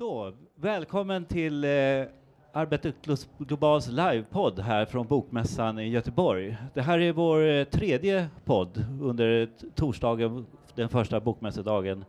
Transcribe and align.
Så, 0.00 0.32
välkommen 0.54 1.24
till 1.24 1.64
eh, 1.64 1.70
Arbetet 2.52 2.94
Globals 3.38 3.88
livepodd 3.88 4.58
här 4.58 4.84
från 4.84 5.06
Bokmässan 5.06 5.78
i 5.78 5.88
Göteborg. 5.88 6.56
Det 6.74 6.82
här 6.82 6.98
är 6.98 7.12
vår 7.12 7.48
eh, 7.48 7.64
tredje 7.64 8.28
podd 8.44 8.84
under 9.00 9.48
torsdagen, 9.74 10.46
den 10.74 10.88
första 10.88 11.20
bokmässodagen 11.20 12.04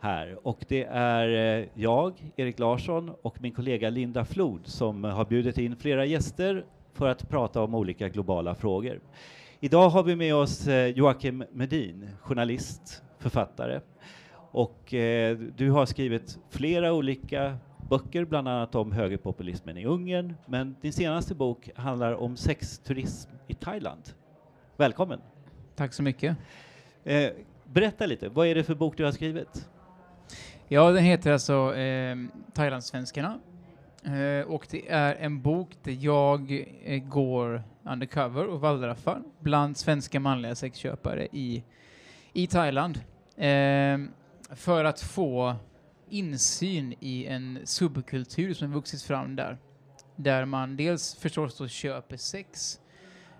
här. 0.00 0.46
Och 0.46 0.64
det 0.68 0.84
är 0.84 1.58
eh, 1.58 1.66
jag, 1.74 2.32
Erik 2.36 2.58
Larsson, 2.58 3.10
och 3.22 3.42
min 3.42 3.52
kollega 3.52 3.90
Linda 3.90 4.24
Flod 4.24 4.66
som 4.66 5.04
har 5.04 5.24
bjudit 5.24 5.58
in 5.58 5.76
flera 5.76 6.04
gäster 6.04 6.64
för 6.92 7.08
att 7.08 7.28
prata 7.28 7.62
om 7.62 7.74
olika 7.74 8.08
globala 8.08 8.54
frågor. 8.54 9.00
Idag 9.60 9.88
har 9.88 10.02
vi 10.02 10.16
med 10.16 10.34
oss 10.34 10.66
eh, 10.66 10.86
Joakim 10.86 11.44
Medin, 11.52 12.10
journalist, 12.22 13.02
författare. 13.18 13.80
Och 14.52 14.94
eh, 14.94 15.38
du 15.38 15.70
har 15.70 15.86
skrivit 15.86 16.38
flera 16.50 16.92
olika 16.92 17.56
böcker, 17.90 18.24
bland 18.24 18.48
annat 18.48 18.74
om 18.74 18.92
högerpopulismen 18.92 19.76
i 19.76 19.84
Ungern, 19.84 20.34
men 20.46 20.76
din 20.80 20.92
senaste 20.92 21.34
bok 21.34 21.70
handlar 21.74 22.12
om 22.12 22.36
sexturism 22.36 23.30
i 23.48 23.54
Thailand. 23.54 24.02
Välkommen! 24.76 25.20
Tack 25.76 25.92
så 25.92 26.02
mycket. 26.02 26.36
Eh, 27.04 27.30
berätta 27.64 28.06
lite, 28.06 28.28
vad 28.28 28.46
är 28.46 28.54
det 28.54 28.64
för 28.64 28.74
bok 28.74 28.96
du 28.96 29.04
har 29.04 29.12
skrivit? 29.12 29.68
Ja, 30.68 30.90
den 30.90 31.04
heter 31.04 31.32
alltså 31.32 31.74
eh, 31.74 32.16
Thailandssvenskarna. 32.54 33.38
Eh, 34.04 34.46
och 34.46 34.66
det 34.70 34.90
är 34.90 35.14
en 35.14 35.42
bok 35.42 35.68
där 35.82 35.96
jag 36.00 36.66
eh, 36.84 37.02
går 37.02 37.62
undercover 37.84 38.46
och 38.46 38.60
wallraffar 38.60 39.22
bland 39.40 39.76
svenska 39.76 40.20
manliga 40.20 40.54
sexköpare 40.54 41.28
i, 41.32 41.64
i 42.32 42.46
Thailand. 42.46 43.00
För 44.54 44.84
att 44.84 45.00
få 45.00 45.56
insyn 46.08 46.94
i 47.00 47.26
en 47.26 47.58
subkultur 47.64 48.54
som 48.54 48.72
vuxit 48.72 49.02
fram 49.02 49.36
där. 49.36 49.58
Där 50.16 50.44
man 50.44 50.76
dels 50.76 51.14
förstås 51.14 51.58
då 51.58 51.68
köper 51.68 52.16
sex 52.16 52.80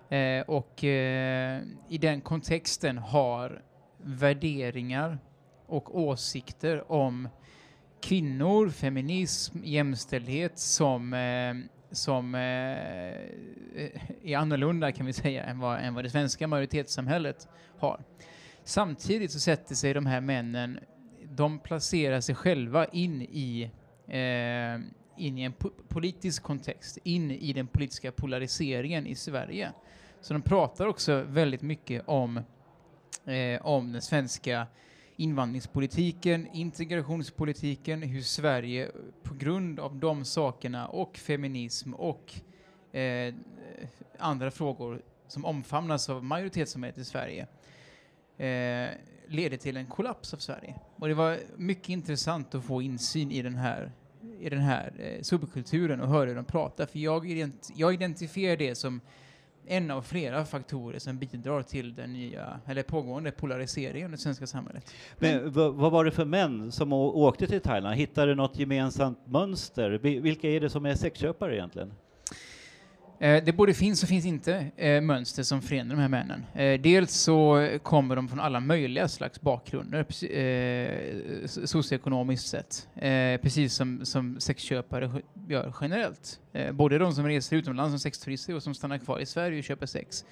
eh, 0.08 0.40
och 0.46 0.84
eh, 0.84 1.62
i 1.88 1.98
den 1.98 2.20
kontexten 2.20 2.98
har 2.98 3.62
värderingar 3.98 5.18
och 5.66 5.98
åsikter 6.00 6.92
om 6.92 7.28
kvinnor, 8.00 8.70
feminism, 8.70 9.58
jämställdhet 9.64 10.58
som, 10.58 11.14
eh, 11.14 11.54
som 11.90 12.34
eh, 12.34 12.40
är 14.24 14.36
annorlunda 14.36 14.92
kan 14.92 15.06
vi 15.06 15.12
säga 15.12 15.44
än 15.44 15.58
vad, 15.58 15.80
än 15.80 15.94
vad 15.94 16.04
det 16.04 16.10
svenska 16.10 16.46
majoritetssamhället 16.46 17.48
har. 17.78 18.00
Samtidigt 18.64 19.32
så 19.32 19.40
sätter 19.40 19.74
sig 19.74 19.94
de 19.94 20.06
här 20.06 20.20
männen 20.20 20.80
de 21.40 21.58
placerar 21.58 22.20
sig 22.20 22.34
själva 22.34 22.86
in 22.86 23.22
i, 23.22 23.70
eh, 24.06 24.74
in 25.16 25.38
i 25.38 25.42
en 25.42 25.52
po 25.52 25.70
politisk 25.88 26.42
kontext, 26.42 26.98
in 27.02 27.30
i 27.30 27.52
den 27.52 27.66
politiska 27.66 28.12
polariseringen 28.12 29.06
i 29.06 29.14
Sverige. 29.14 29.72
Så 30.20 30.32
de 30.32 30.42
pratar 30.42 30.86
också 30.86 31.22
väldigt 31.22 31.62
mycket 31.62 32.02
om, 32.06 32.40
eh, 33.24 33.66
om 33.66 33.92
den 33.92 34.02
svenska 34.02 34.66
invandringspolitiken, 35.16 36.46
integrationspolitiken, 36.52 38.02
hur 38.02 38.22
Sverige 38.22 38.90
på 39.22 39.34
grund 39.34 39.80
av 39.80 39.96
de 39.96 40.24
sakerna 40.24 40.88
och 40.88 41.16
feminism 41.16 41.94
och 41.94 42.34
eh, 42.92 43.34
andra 44.18 44.50
frågor 44.50 45.02
som 45.28 45.44
omfamnas 45.44 46.08
av 46.08 46.24
majoritetssamhället 46.24 46.98
i 46.98 47.04
Sverige 47.04 47.46
eh, 48.38 48.90
leder 49.30 49.56
till 49.56 49.76
en 49.76 49.86
kollaps 49.86 50.34
av 50.34 50.38
Sverige. 50.38 50.74
Och 50.96 51.08
det 51.08 51.14
var 51.14 51.38
mycket 51.56 51.88
intressant 51.88 52.54
att 52.54 52.64
få 52.64 52.82
insyn 52.82 53.30
i 53.30 53.42
den 53.42 53.54
här, 53.54 53.92
i 54.40 54.50
den 54.50 54.60
här 54.60 54.92
eh, 54.98 55.22
subkulturen 55.22 56.00
och 56.00 56.08
höra 56.08 56.28
hur 56.28 56.36
de 56.36 56.44
pratar, 56.44 56.86
för 56.86 56.98
jag, 56.98 57.30
ident 57.30 57.70
jag 57.76 57.94
identifierar 57.94 58.56
det 58.56 58.74
som 58.74 59.00
en 59.66 59.90
av 59.90 60.02
flera 60.02 60.44
faktorer 60.44 60.98
som 60.98 61.18
bidrar 61.18 61.62
till 61.62 61.94
den 61.94 62.12
nya, 62.12 62.60
eller 62.66 62.82
pågående 62.82 63.30
polariseringen 63.30 64.08
i 64.08 64.12
det 64.12 64.18
svenska 64.18 64.46
samhället. 64.46 64.94
Men 65.18 65.52
vad 65.52 65.92
var 65.92 66.04
det 66.04 66.10
för 66.10 66.24
män 66.24 66.72
som 66.72 66.92
åkte 66.92 67.46
till 67.46 67.60
Thailand? 67.60 67.96
Hittade 67.96 68.26
du 68.26 68.34
något 68.34 68.58
gemensamt 68.58 69.26
mönster? 69.26 69.90
Vilka 70.20 70.48
är 70.48 70.60
det 70.60 70.70
som 70.70 70.86
är 70.86 70.94
sexköpare 70.94 71.56
egentligen? 71.56 71.92
Eh, 73.22 73.44
det 73.44 73.52
både 73.52 73.74
finns 73.74 74.02
och 74.02 74.08
finns 74.08 74.26
inte 74.26 74.66
eh, 74.76 75.00
mönster 75.00 75.42
som 75.42 75.62
förenar 75.62 75.94
de 75.94 76.00
här 76.00 76.08
männen. 76.08 76.46
Eh, 76.54 76.80
dels 76.80 77.12
så 77.12 77.68
kommer 77.82 78.16
de 78.16 78.28
från 78.28 78.40
alla 78.40 78.60
möjliga 78.60 79.08
slags 79.08 79.40
bakgrunder, 79.40 80.06
socioekonomiskt 81.66 82.48
sett. 82.48 82.88
Precis 83.42 83.74
som, 83.74 84.04
som 84.04 84.40
sexköpare 84.40 85.10
gör 85.48 85.74
generellt. 85.80 86.40
Både 86.72 86.98
de 86.98 87.12
som 87.12 87.26
reser 87.26 87.56
utomlands 87.56 87.92
som 87.92 87.98
sexturister 87.98 88.54
och 88.54 88.62
som 88.62 88.74
stannar 88.74 88.98
kvar 88.98 89.18
i 89.18 89.26
Sverige 89.26 89.58
och 89.58 89.64
köper 89.64 89.86
sex. 89.86 90.24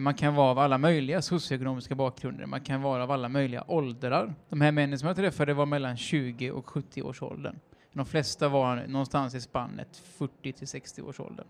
Man 0.00 0.14
kan 0.14 0.34
vara 0.34 0.50
av 0.50 0.58
alla 0.58 0.78
möjliga 0.78 1.22
socioekonomiska 1.22 1.94
bakgrunder, 1.94 2.46
man 2.46 2.60
kan 2.60 2.82
vara 2.82 3.02
av 3.02 3.10
alla 3.10 3.28
möjliga 3.28 3.64
åldrar. 3.66 4.34
De 4.48 4.60
här 4.60 4.72
männen 4.72 4.98
som 4.98 5.06
jag 5.06 5.16
träffade 5.16 5.54
var 5.54 5.66
mellan 5.66 5.96
20 5.96 6.50
och 6.50 6.68
70 6.68 7.02
års 7.02 7.22
åldern. 7.22 7.58
De 7.92 8.06
flesta 8.06 8.48
var 8.48 8.86
någonstans 8.86 9.34
i 9.34 9.40
spannet 9.40 10.02
40 10.18 10.52
till 10.52 10.68
60 10.68 11.02
års 11.02 11.20
åldern. 11.20 11.46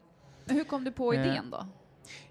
Hur 0.50 0.64
kom 0.64 0.84
du 0.84 0.92
på 0.92 1.14
idén 1.14 1.50
då? 1.50 1.66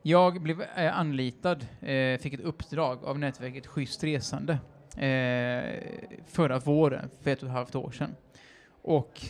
Jag 0.01 0.41
blev 0.41 0.61
eh, 0.61 0.99
anlitad, 0.99 1.67
eh, 1.81 2.19
fick 2.19 2.33
ett 2.33 2.39
uppdrag 2.39 3.05
av 3.05 3.19
nätverket 3.19 3.67
Schysst 3.67 4.03
Resande 4.03 4.59
eh, 4.97 5.83
förra 6.25 6.59
våren, 6.59 7.09
för 7.21 7.31
ett 7.31 7.43
och 7.43 7.47
ett 7.47 7.53
halvt 7.53 7.75
år 7.75 7.91
sedan. 7.91 8.15
Och 8.81 9.21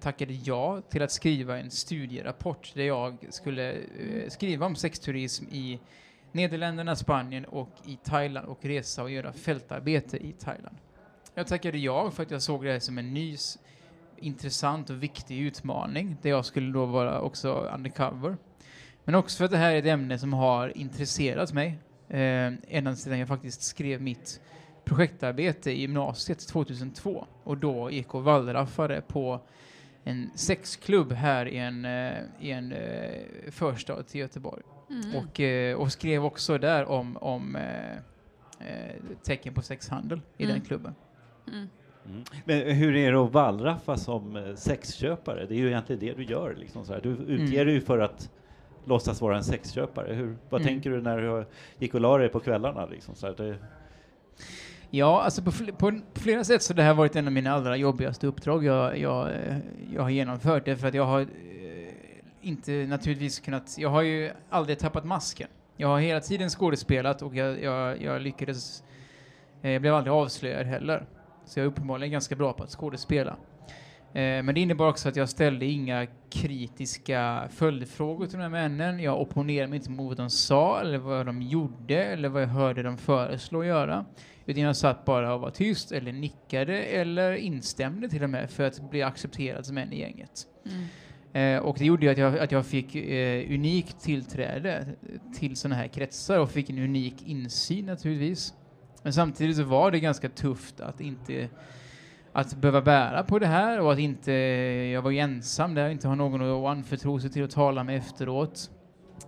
tackade 0.00 0.32
ja 0.32 0.80
till 0.80 1.02
att 1.02 1.12
skriva 1.12 1.58
en 1.58 1.70
studierapport 1.70 2.72
där 2.74 2.82
jag 2.82 3.26
skulle 3.30 3.72
eh, 3.72 4.28
skriva 4.28 4.66
om 4.66 4.76
sexturism 4.76 5.44
i 5.50 5.80
Nederländerna, 6.32 6.96
Spanien 6.96 7.44
och 7.44 7.70
i 7.84 7.98
Thailand 8.04 8.48
och 8.48 8.64
resa 8.64 9.02
och 9.02 9.10
göra 9.10 9.32
fältarbete 9.32 10.16
i 10.16 10.32
Thailand. 10.32 10.76
Jag 11.34 11.46
tackade 11.46 11.78
ja 11.78 12.10
för 12.10 12.22
att 12.22 12.30
jag 12.30 12.42
såg 12.42 12.64
det 12.64 12.80
som 12.80 12.98
en 12.98 13.14
ny 13.14 13.36
intressant 14.22 14.90
och 14.90 15.02
viktig 15.02 15.38
utmaning 15.38 16.16
där 16.22 16.30
jag 16.30 16.44
skulle 16.44 16.72
då 16.72 16.86
vara 16.86 17.20
också 17.20 17.70
undercover. 17.74 18.36
Men 19.04 19.14
också 19.14 19.36
för 19.38 19.44
att 19.44 19.50
det 19.50 19.56
här 19.56 19.72
är 19.72 19.78
ett 19.78 19.86
ämne 19.86 20.18
som 20.18 20.32
har 20.32 20.78
intresserat 20.78 21.52
mig 21.52 21.78
eh, 22.08 22.52
ända 22.68 22.96
sedan 22.96 23.18
jag 23.18 23.28
faktiskt 23.28 23.62
skrev 23.62 24.02
mitt 24.02 24.40
projektarbete 24.84 25.70
i 25.70 25.80
gymnasiet 25.80 26.48
2002 26.48 27.26
och 27.44 27.58
då 27.58 27.90
gick 27.90 28.14
och 28.14 28.24
wallraffade 28.24 29.02
på 29.08 29.40
en 30.04 30.30
sexklubb 30.34 31.12
här 31.12 31.46
i 31.46 31.58
en, 31.58 31.84
eh, 31.84 32.18
i 32.40 32.50
en 32.50 32.72
eh, 32.72 33.50
förstad 33.50 34.02
till 34.02 34.20
Göteborg. 34.20 34.62
Mm. 34.90 35.16
Och, 35.16 35.40
eh, 35.40 35.76
och 35.76 35.92
skrev 35.92 36.24
också 36.24 36.58
där 36.58 36.84
om, 36.84 37.16
om 37.16 37.58
tecken 39.22 39.54
på 39.54 39.62
sexhandel 39.62 40.20
i 40.36 40.44
mm. 40.44 40.56
den 40.56 40.64
klubben. 40.64 40.94
Mm. 41.48 41.68
Mm. 42.06 42.24
Men 42.44 42.76
hur 42.76 42.96
är 42.96 43.12
det 43.12 43.18
att 43.18 43.32
wallraffa 43.32 43.96
som 43.96 44.36
eh, 44.36 44.54
sexköpare? 44.54 45.46
Det 45.46 45.54
är 45.54 45.58
ju 45.58 45.68
egentligen 45.68 46.00
det 46.00 46.12
du 46.12 46.24
gör. 46.24 46.54
Liksom 46.58 46.84
så 46.84 46.92
här. 46.92 47.00
Du 47.00 47.10
utger 47.10 47.62
mm. 47.62 47.66
dig 47.66 47.80
för 47.80 47.98
att 47.98 48.30
låtsas 48.84 49.20
vara 49.20 49.36
en 49.36 49.44
sexköpare. 49.44 50.14
Hur, 50.14 50.36
vad 50.50 50.60
mm. 50.60 50.72
tänker 50.72 50.90
du 50.90 51.02
när 51.02 51.18
du 51.18 51.44
gick 51.78 51.94
och 51.94 52.00
la 52.00 52.18
dig 52.18 52.28
på 52.28 52.40
kvällarna? 52.40 52.86
Liksom 52.86 53.14
så 53.14 53.26
här, 53.26 53.34
det... 53.36 53.56
Ja, 54.90 55.22
alltså 55.22 55.42
på, 55.42 55.52
fl 55.52 55.70
på, 55.78 56.00
flera 56.14 56.44
sätt 56.44 56.62
så 56.62 56.74
det 56.74 56.82
här 56.82 56.94
varit 56.94 57.16
en 57.16 57.26
av 57.26 57.32
mina 57.32 57.52
allra 57.52 57.76
jobbigaste 57.76 58.26
uppdrag 58.26 58.64
jag, 58.64 58.98
jag, 58.98 59.30
eh, 59.30 59.56
jag 59.94 60.02
har 60.02 60.10
genomfört. 60.10 60.64
Därför 60.64 60.88
att 60.88 60.94
jag 60.94 61.04
har 61.04 61.20
eh, 61.20 61.26
inte 62.40 62.72
naturligtvis 62.72 63.40
kunnat, 63.40 63.78
jag 63.78 63.88
har 63.88 64.02
ju 64.02 64.30
aldrig 64.50 64.78
tappat 64.78 65.04
masken. 65.04 65.48
Jag 65.76 65.88
har 65.88 66.00
hela 66.00 66.20
tiden 66.20 66.48
skådespelat 66.48 67.22
och 67.22 67.36
jag, 67.36 67.62
jag, 67.62 68.02
jag 68.02 68.22
lyckades, 68.22 68.82
jag 69.60 69.80
blev 69.80 69.94
aldrig 69.94 70.12
avslöjad 70.12 70.66
heller. 70.66 71.06
Så 71.44 71.58
jag 71.58 71.64
är 71.64 71.68
uppenbarligen 71.68 72.12
ganska 72.12 72.36
bra 72.36 72.52
på 72.52 72.62
att 72.62 72.70
skådespela. 72.70 73.36
Eh, 74.14 74.42
men 74.42 74.54
det 74.54 74.60
innebar 74.60 74.88
också 74.88 75.08
att 75.08 75.16
jag 75.16 75.28
ställde 75.28 75.66
inga 75.66 76.06
kritiska 76.30 77.48
följdfrågor 77.50 78.26
till 78.26 78.38
de 78.38 78.42
här 78.42 78.48
männen. 78.48 79.00
Jag 79.00 79.20
opponerade 79.20 79.68
mig 79.68 79.76
inte 79.76 79.90
mot 79.90 80.08
vad 80.08 80.16
de 80.16 80.30
sa, 80.30 80.80
eller 80.80 80.98
vad 80.98 81.26
de 81.26 81.42
gjorde, 81.42 82.04
eller 82.04 82.28
vad 82.28 82.42
jag 82.42 82.48
hörde 82.48 82.82
dem 82.82 82.98
föreslå 82.98 83.64
göra. 83.64 84.04
Utan 84.46 84.62
jag 84.62 84.76
satt 84.76 85.04
bara 85.04 85.34
och 85.34 85.40
var 85.40 85.50
tyst, 85.50 85.92
eller 85.92 86.12
nickade, 86.12 86.82
eller 86.82 87.32
instämde 87.32 88.08
till 88.08 88.22
och 88.22 88.30
med 88.30 88.50
för 88.50 88.64
att 88.64 88.90
bli 88.90 89.02
accepterad 89.02 89.66
som 89.66 89.78
en 89.78 89.92
i 89.92 90.00
gänget. 90.00 90.46
Mm. 90.66 90.86
Eh, 91.32 91.62
och 91.62 91.76
det 91.78 91.84
gjorde 91.84 92.10
att 92.10 92.18
jag, 92.18 92.38
att 92.38 92.52
jag 92.52 92.66
fick 92.66 92.94
eh, 92.94 93.54
unikt 93.54 94.00
tillträde 94.00 94.86
till 95.38 95.56
sådana 95.56 95.74
här 95.74 95.88
kretsar 95.88 96.38
och 96.38 96.50
fick 96.50 96.70
en 96.70 96.78
unik 96.78 97.22
insyn 97.26 97.86
naturligtvis. 97.86 98.54
Men 99.02 99.12
samtidigt 99.12 99.56
så 99.56 99.64
var 99.64 99.90
det 99.90 100.00
ganska 100.00 100.28
tufft 100.28 100.80
att 100.80 101.00
inte 101.00 101.48
att 102.32 102.56
behöva 102.56 102.82
bära 102.82 103.22
på 103.22 103.38
det 103.38 103.46
här 103.46 103.80
och 103.80 103.92
att 103.92 103.98
inte, 103.98 104.32
jag 104.92 105.02
var 105.02 105.10
ju 105.10 105.18
ensam 105.18 105.74
där, 105.74 105.88
inte 105.88 106.08
ha 106.08 106.14
någon 106.14 106.42
att 106.42 106.76
anförtro 106.76 107.20
sig 107.20 107.30
till 107.30 107.44
att 107.44 107.50
tala 107.50 107.84
med 107.84 107.96
efteråt. 107.96 108.70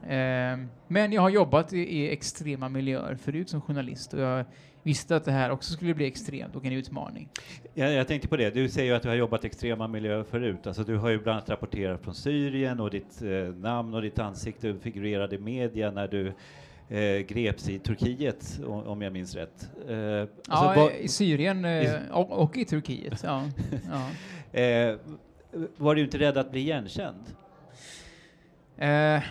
Eh, 0.03 0.59
men 0.88 1.12
jag 1.12 1.23
har 1.23 1.31
jobbat 1.31 1.73
i, 1.73 1.79
i, 1.79 2.12
extrema 2.12 2.69
miljöer 2.69 3.15
förut 3.15 3.50
som 3.50 3.61
journalist 3.61 4.15
och 4.15 4.21
jag 4.21 4.44
visste 4.82 5.17
att 5.17 5.25
det 5.25 5.32
här 5.32 5.50
också 5.50 5.73
skulle 5.73 5.94
bli 5.94 6.06
extremt 6.06 6.56
och 6.56 6.65
en 6.65 6.73
utmaning. 6.73 7.29
Jag, 7.75 7.93
jag 7.93 8.09
tänkte 8.09 8.29
på 8.29 8.37
det, 8.37 8.50
du 8.50 8.69
säger 8.69 8.91
ju 8.91 8.97
att 8.97 9.03
du 9.03 9.09
har 9.09 9.17
jobbat 9.17 9.44
i 9.44 9.47
extrema 9.47 9.88
miljöer 9.88 10.23
förut. 10.23 10.67
Alltså 10.67 10.85
du 10.85 10.97
har 10.97 11.11
ju 11.11 11.19
bland 11.19 11.37
annat 11.37 11.50
rapporterat 11.50 12.03
från 12.03 12.15
Syrien 12.15 12.81
och 12.81 12.91
ditt 12.91 13.23
eh, 13.23 13.55
namn 13.56 13.94
och 13.94 14.03
ditt 14.03 14.19
ansikte 14.19 14.75
figurerade 14.82 15.37
i 15.37 15.38
media 15.38 15.91
när 15.91 16.09
du 16.09 16.32
eh, 16.89 17.19
greps 17.27 17.69
i 17.69 17.79
Turkiet, 17.79 18.61
om, 18.67 19.03
jag 19.03 19.13
minns 19.13 19.35
rätt. 19.35 19.71
Eh, 19.89 19.97
Ja, 19.97 20.27
alltså, 20.49 20.91
i 20.97 21.09
Syrien 21.09 21.65
eh, 21.65 21.93
och, 22.11 22.31
och 22.43 22.57
i 22.57 22.65
Turkiet. 22.65 23.21
Ja. 23.25 23.45
Ja. 23.91 24.09
eh, 24.61 24.97
var 25.77 25.95
du 25.95 26.05
inte 26.05 26.19
rädd 26.19 26.39
att 26.39 26.51
bli 26.51 26.61
igenkänd? 26.61 27.25
Eh, 28.79 29.23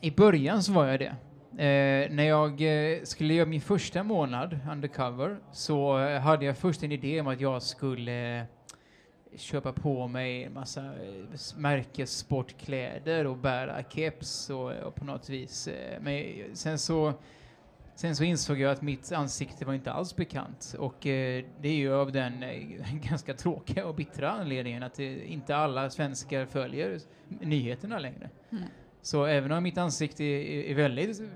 I 0.00 0.10
början 0.10 0.62
så 0.62 0.72
var 0.72 0.86
jag 0.86 1.00
det. 1.00 1.16
Eh, 1.64 2.10
när 2.10 2.24
jag 2.24 2.50
eh, 2.92 3.02
skulle 3.02 3.34
göra 3.34 3.48
min 3.48 3.60
första 3.60 4.02
månad 4.02 4.58
undercover 4.70 5.36
så 5.52 5.98
hade 6.18 6.44
jag 6.44 6.58
först 6.58 6.82
en 6.82 6.92
idé 6.92 7.20
om 7.20 7.26
att 7.26 7.40
jag 7.40 7.62
skulle 7.62 8.46
köpa 9.36 9.72
på 9.72 10.08
mig 10.08 10.44
en 10.44 10.52
massa 10.52 10.84
eh, 10.84 11.56
märkessportkläder 11.56 13.26
och 13.26 13.36
bära 13.36 13.82
keps 13.82 14.50
och, 14.50 14.72
och 14.72 14.94
på 14.94 15.04
något 15.04 15.28
vis. 15.28 15.68
Eh, 15.68 16.00
men 16.00 16.34
sen 16.54 16.78
så 16.78 17.14
Sen 17.96 18.16
så 18.16 18.24
insåg 18.24 18.60
jag 18.60 18.72
att 18.72 18.82
mitt 18.82 19.12
ansikte 19.12 19.64
var 19.64 19.74
inte 19.74 19.92
alls 19.92 20.16
bekant 20.16 20.74
och 20.78 21.06
eh, 21.06 21.44
det 21.60 21.68
är 21.68 21.74
ju 21.74 21.94
av 21.94 22.12
den 22.12 22.42
eh, 22.42 22.94
ganska 23.10 23.34
tråkiga 23.34 23.86
och 23.86 23.94
bittra 23.94 24.30
anledningen 24.30 24.82
att 24.82 24.98
eh, 24.98 25.32
inte 25.32 25.56
alla 25.56 25.90
svenskar 25.90 26.46
följer 26.46 27.00
nyheterna 27.28 27.98
längre. 27.98 28.30
Mm. 28.50 28.64
Så 29.04 29.24
även 29.24 29.52
om 29.52 29.62
mitt 29.62 29.78
ansikte 29.78 30.24
är, 30.24 30.62
är 30.70 30.74
väldigt 30.74 31.20
eh, 31.20 31.26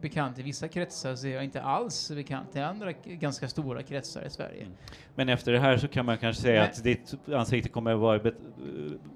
bekant 0.00 0.38
i 0.38 0.42
vissa 0.42 0.68
kretsar 0.68 1.14
så 1.14 1.26
är 1.26 1.30
jag 1.30 1.44
inte 1.44 1.62
alls 1.62 2.10
bekant 2.14 2.56
i 2.56 2.58
andra 2.60 2.92
ganska 3.04 3.48
stora 3.48 3.82
kretsar 3.82 4.22
i 4.26 4.30
Sverige. 4.30 4.60
Mm. 4.62 4.72
Men 5.14 5.28
efter 5.28 5.52
det 5.52 5.58
här 5.58 5.76
så 5.76 5.88
kan 5.88 6.06
man 6.06 6.18
kanske 6.18 6.42
säga 6.42 6.60
Nej. 6.60 6.70
att 6.70 6.84
ditt 6.84 7.14
ansikte 7.34 7.68
kommer 7.68 7.92
att 7.94 7.98
vara 8.00 8.18
be 8.18 8.32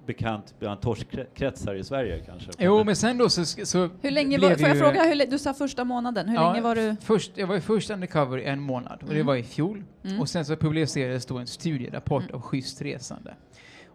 bekant 0.07 0.55
bland 0.59 0.81
torskkretsar 0.81 1.75
i 1.75 1.85
Sverige 1.85 2.23
kanske? 2.27 2.51
Jo, 2.59 2.85
men 2.85 2.97
sen 2.97 3.19
då 3.19 3.29
så, 3.29 3.45
så 3.45 3.89
Hur 4.03 4.11
länge 4.11 4.39
var, 4.39 4.51
får 4.51 4.61
jag 4.61 4.75
ju- 4.77 4.81
fråga, 4.83 5.03
hur, 5.05 5.27
du 5.31 5.39
sa 5.39 5.55
första 5.55 5.85
månaden, 5.85 6.29
hur 6.29 6.37
Ja, 6.37 6.49
länge 6.53 6.63
var 6.63 6.75
du? 6.75 6.97
Först, 7.03 7.33
jag 7.35 7.47
var 7.47 7.61
först 7.61 7.91
undercover 7.91 8.39
i 8.39 8.45
en 8.45 8.61
månad 8.61 8.99
och 9.03 9.09
det 9.09 9.15
Mm. 9.15 9.27
var 9.27 9.37
i 9.37 9.43
fjol. 9.43 9.83
Mm. 10.05 10.21
Och 10.21 10.29
sen 10.29 10.45
så 10.45 10.57
publicerades 10.57 11.27
då 11.27 11.39
en 11.39 11.47
studierapport 11.47 12.23
Mm. 12.23 12.35
av 12.35 12.41
Schysst 12.41 12.83
resande. 12.83 13.35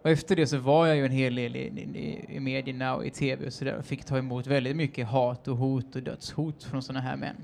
Och 0.01 0.09
efter 0.09 0.35
det 0.35 0.47
så 0.47 0.57
var 0.57 0.87
jag 0.87 0.95
ju 0.97 1.05
en 1.05 1.11
hel 1.11 1.35
del 1.35 1.55
i, 1.55 1.59
i, 1.59 2.35
i 2.35 2.39
medierna 2.39 2.95
och 2.95 3.05
i 3.05 3.09
tv 3.09 3.45
och 3.45 3.53
sådär 3.53 3.75
och 3.75 3.85
fick 3.85 4.05
ta 4.05 4.17
emot 4.17 4.47
väldigt 4.47 4.75
mycket 4.75 5.07
hat 5.07 5.47
och 5.47 5.57
hot 5.57 5.95
och 5.95 6.03
dödshot 6.03 6.63
från 6.63 6.81
sådana 6.81 7.01
här 7.01 7.15
män. 7.17 7.35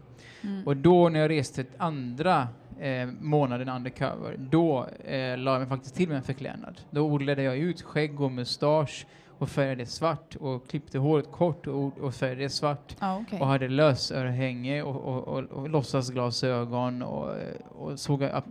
Mm. 0.44 0.68
Och 0.68 0.78
då 0.78 1.10
när 1.10 1.20
jag 1.20 1.30
reste 1.30 1.62
ett 1.62 1.74
andra 1.78 2.48
eh, 2.80 3.08
månaden 3.22 3.70
undercover, 3.70 4.38
då 4.38 4.88
eh, 5.06 5.38
la 5.38 5.52
jag 5.52 5.60
mig 5.60 5.70
faktiskt 5.70 5.96
till 5.96 6.08
med 6.08 6.18
en 6.18 6.24
förklädnad. 6.24 6.82
Då 6.90 7.02
odlade 7.02 7.44
jag 7.44 7.58
ut 7.58 7.82
skägg 7.82 8.22
och 8.22 8.32
mustasch 8.32 9.06
och 9.38 9.50
färgade 9.50 9.76
det 9.76 9.86
svart 9.86 10.36
och 10.36 10.68
klippte 10.68 10.98
håret 10.98 11.32
kort 11.32 11.68
och, 11.68 11.98
och 11.98 12.16
färgade 12.16 12.50
svart 12.50 12.96
Ja, 13.00 13.20
okej. 13.22 13.40
och 13.40 13.48
hade 13.48 13.68
lösörhänge 13.68 14.82
och, 14.84 14.96
och, 14.96 15.28
och, 15.28 15.44
och 15.44 15.70
låtsasglasögon 15.70 17.02
och, 17.02 17.36
och 17.70 18.00
såg 18.00 18.24
ab 18.24 18.44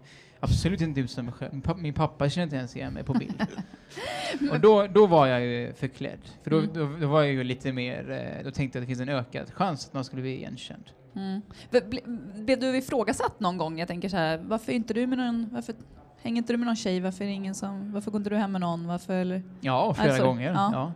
absolut 0.44 0.80
inte 0.80 1.00
ut 1.00 1.10
som 1.10 1.24
mig 1.24 1.34
själv. 1.34 1.52
Min 1.52 1.62
pappa, 1.62 1.80
min 1.80 1.94
pappa 1.94 2.28
kände 2.28 2.44
inte 2.44 2.56
ens 2.56 2.76
igen 2.76 2.92
mig 2.92 3.04
på 3.04 3.12
bild. 3.12 3.46
och 4.52 4.60
då, 4.60 4.86
då 4.86 5.06
var 5.06 5.26
jag 5.26 5.40
ju 5.40 5.72
förklädd. 5.72 6.18
För 6.42 6.50
då, 6.50 6.58
Mm. 6.58 6.70
då, 6.74 6.88
då 7.00 7.06
var 7.06 7.22
jag 7.22 7.32
ju 7.32 7.44
lite 7.44 7.72
mer, 7.72 8.10
eh, 8.10 8.44
då 8.44 8.50
tänkte 8.50 8.78
jag 8.78 8.82
att 8.82 8.88
det 8.88 8.94
finns 8.96 9.08
en 9.08 9.14
ökad 9.14 9.52
chans 9.54 9.86
att 9.86 9.94
man 9.94 10.04
skulle 10.04 10.22
bli 10.22 10.36
igenkänd. 10.36 10.84
Mm. 11.16 11.40
Ble- 11.70 11.88
ble- 11.90 12.44
Blev 12.44 12.60
du 12.60 12.76
ifrågasatt 12.76 13.40
någon 13.40 13.58
gång? 13.58 13.78
Jag 13.78 13.88
tänker 13.88 14.08
så 14.08 14.16
här, 14.16 14.38
varför 14.38 14.72
är 14.72 14.76
inte 14.76 14.94
du 14.94 15.06
med 15.06 15.18
någon, 15.18 15.48
varför 15.52 15.74
hänger 16.22 16.36
inte 16.38 16.52
du 16.52 16.56
med 16.56 16.66
någon 16.66 16.76
tjej? 16.76 17.00
Varför 17.00 17.24
är 17.24 17.28
det 17.28 17.34
ingen 17.34 17.54
som, 17.54 17.92
varför 17.92 18.10
går 18.10 18.18
inte 18.20 18.30
du 18.30 18.36
hem 18.36 18.52
med 18.52 18.60
någon? 18.60 18.86
Varför, 18.86 19.14
eller? 19.14 19.42
Ja, 19.60 19.94
flera 19.94 20.08
Alltså, 20.08 20.26
gånger. 20.26 20.52
ja. 20.52 20.70
Ja. 20.72 20.92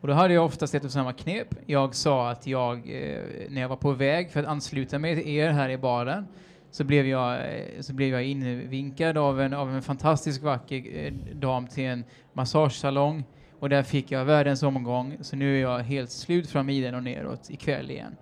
Och 0.00 0.08
då 0.08 0.14
hade 0.14 0.34
jag 0.34 0.44
oftast 0.44 0.74
ett 0.74 0.84
och 0.84 0.90
samma 0.90 1.12
knep. 1.12 1.48
Jag 1.66 1.94
sa 1.94 2.30
att 2.30 2.46
jag, 2.46 2.76
eh, 2.78 3.22
när 3.50 3.60
jag 3.60 3.68
var 3.68 3.76
på 3.76 3.92
väg 3.92 4.30
för 4.30 4.40
att 4.40 4.46
ansluta 4.46 4.98
mig 4.98 5.16
till 5.22 5.28
er 5.32 5.50
här 5.50 5.68
i 5.68 5.78
baren, 5.78 6.26
så 6.74 6.84
blev 6.84 7.06
jag, 7.06 7.34
eh, 7.34 7.80
så 7.80 7.92
blev 7.92 8.08
jag 8.08 8.24
invinkad 8.24 9.18
av 9.18 9.40
en, 9.40 9.54
av 9.54 9.74
en 9.74 9.82
fantastisk 9.82 10.42
vacker 10.42 10.82
eh, 11.06 11.12
dam 11.34 11.66
till 11.66 11.84
en 11.84 12.04
massagesalong. 12.32 13.24
Och 13.60 13.68
där 13.68 13.82
fick 13.82 14.10
jag 14.10 14.24
världens 14.24 14.62
omgång, 14.62 15.16
så 15.20 15.36
nu 15.36 15.56
är 15.56 15.60
jag 15.60 15.78
helt 15.78 16.10
slut 16.10 16.50
från 16.50 16.66
midjan 16.66 16.94
och 16.94 17.02
neråt 17.02 17.50
ikväll 17.50 17.90
igen. 17.90 18.16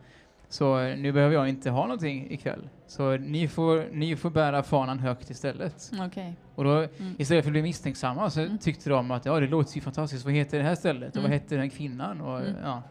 Så 0.49 0.79
eh, 0.81 0.99
nu 0.99 1.13
behöver 1.13 1.35
jag 1.35 1.49
inte 1.49 1.71
ha 1.71 1.83
någonting 1.83 2.31
ikväll. 2.31 2.69
Så 2.87 3.17
ni 3.17 3.49
får, 3.49 3.85
ni 3.93 4.17
får 4.17 4.31
bära 4.31 4.63
fanan 4.63 4.99
högt 4.99 5.31
istället. 5.31 5.91
Okej. 6.07 6.37
Och 6.55 6.65
då, 6.65 6.71
Mm. 6.77 6.89
istället 7.19 7.45
för 7.45 7.51
att 7.51 7.53
bli 7.53 7.63
misstänksamma 7.63 8.31
så 8.31 8.41
Mm. 8.41 8.59
tyckte 8.59 8.91
de 8.91 9.11
att 9.11 9.25
ja, 9.27 9.41
det 9.41 9.47
låter 9.47 9.75
ju 9.75 9.81
fantastiskt, 9.81 10.25
vad 10.25 10.35
heter 10.35 10.59
det 10.59 10.65
här 10.65 10.75
stället? 10.75 11.11
Och 11.11 11.17
Mm. 11.17 11.31
vad 11.31 11.41
hette 11.41 11.57
den 11.57 11.71
kvinnan? 11.71 12.21
Och, 12.21 12.41
Mm. 12.41 12.55
ja. 12.63 12.83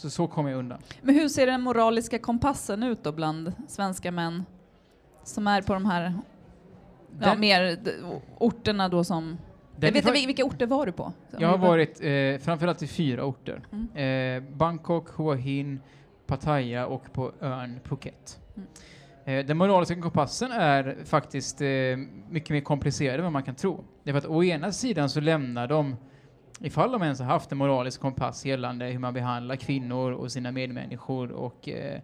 Så 0.00 0.10
så 0.10 0.26
kom 0.26 0.46
jag 0.48 0.58
undan. 0.58 0.78
Men 1.02 1.14
hur 1.14 1.28
ser 1.28 1.46
den 1.46 1.60
moraliska 1.60 2.18
kompassen 2.18 2.82
ut 2.82 3.04
då 3.04 3.12
bland 3.12 3.52
svenska 3.68 4.12
män 4.12 4.44
som 5.24 5.46
är 5.46 5.62
på 5.62 5.74
de 5.74 5.86
här 5.86 6.14
ja, 7.20 7.26
Den- 7.30 7.40
mer 7.40 7.76
d- 7.76 7.90
orterna 8.38 8.88
då 8.88 9.04
som... 9.04 9.38
jag 9.80 9.92
vet 9.92 9.96
inte 10.06 10.26
vilka 10.26 10.44
orter 10.44 10.66
var 10.66 10.86
du 10.86 10.92
på? 10.92 11.12
jag 11.38 11.48
har 11.48 11.58
varit 11.58 12.00
eh, 12.00 12.44
framförallt 12.44 12.82
i 12.82 12.86
fyra 12.86 13.24
orter. 13.24 13.62
Mm. 13.72 14.44
Eh, 14.44 14.52
Bangkok, 14.56 15.08
Hua 15.18 15.34
Hin, 15.34 15.80
Pattaya 16.26 16.86
och 16.86 17.12
på 17.12 17.32
ön 17.40 17.80
Phuket. 17.84 18.38
Mm. 18.56 18.68
Eh, 19.24 19.46
den 19.46 19.56
moraliska 19.56 20.00
kompassen 20.02 20.52
är 20.52 20.96
faktiskt 21.04 21.60
eh, 21.60 21.68
mycket 22.30 22.50
mer 22.50 22.60
komplicerad 22.60 23.16
än 23.16 23.22
vad 23.22 23.32
man 23.32 23.42
kan 23.42 23.54
tro. 23.54 23.84
Det 24.04 24.10
är 24.10 24.12
för 24.12 24.18
att 24.18 24.26
å 24.26 24.44
ena 24.44 24.72
sidan 24.72 25.08
så 25.10 25.20
lämnar 25.20 25.66
de, 25.66 25.96
ifall 26.62 26.92
de 26.92 27.02
ens 27.02 27.20
har 27.20 27.26
haft 27.26 27.52
en 27.52 27.58
moralisk 27.58 28.00
kompass 28.00 28.46
gällande 28.46 28.84
hur 28.86 28.98
man 28.98 29.14
behandlar 29.14 29.56
kvinnor 29.56 30.12
och 30.12 30.32
sina 30.32 30.52
medmänniskor 30.52 31.32
och 31.32 31.68
eh, 31.68 32.00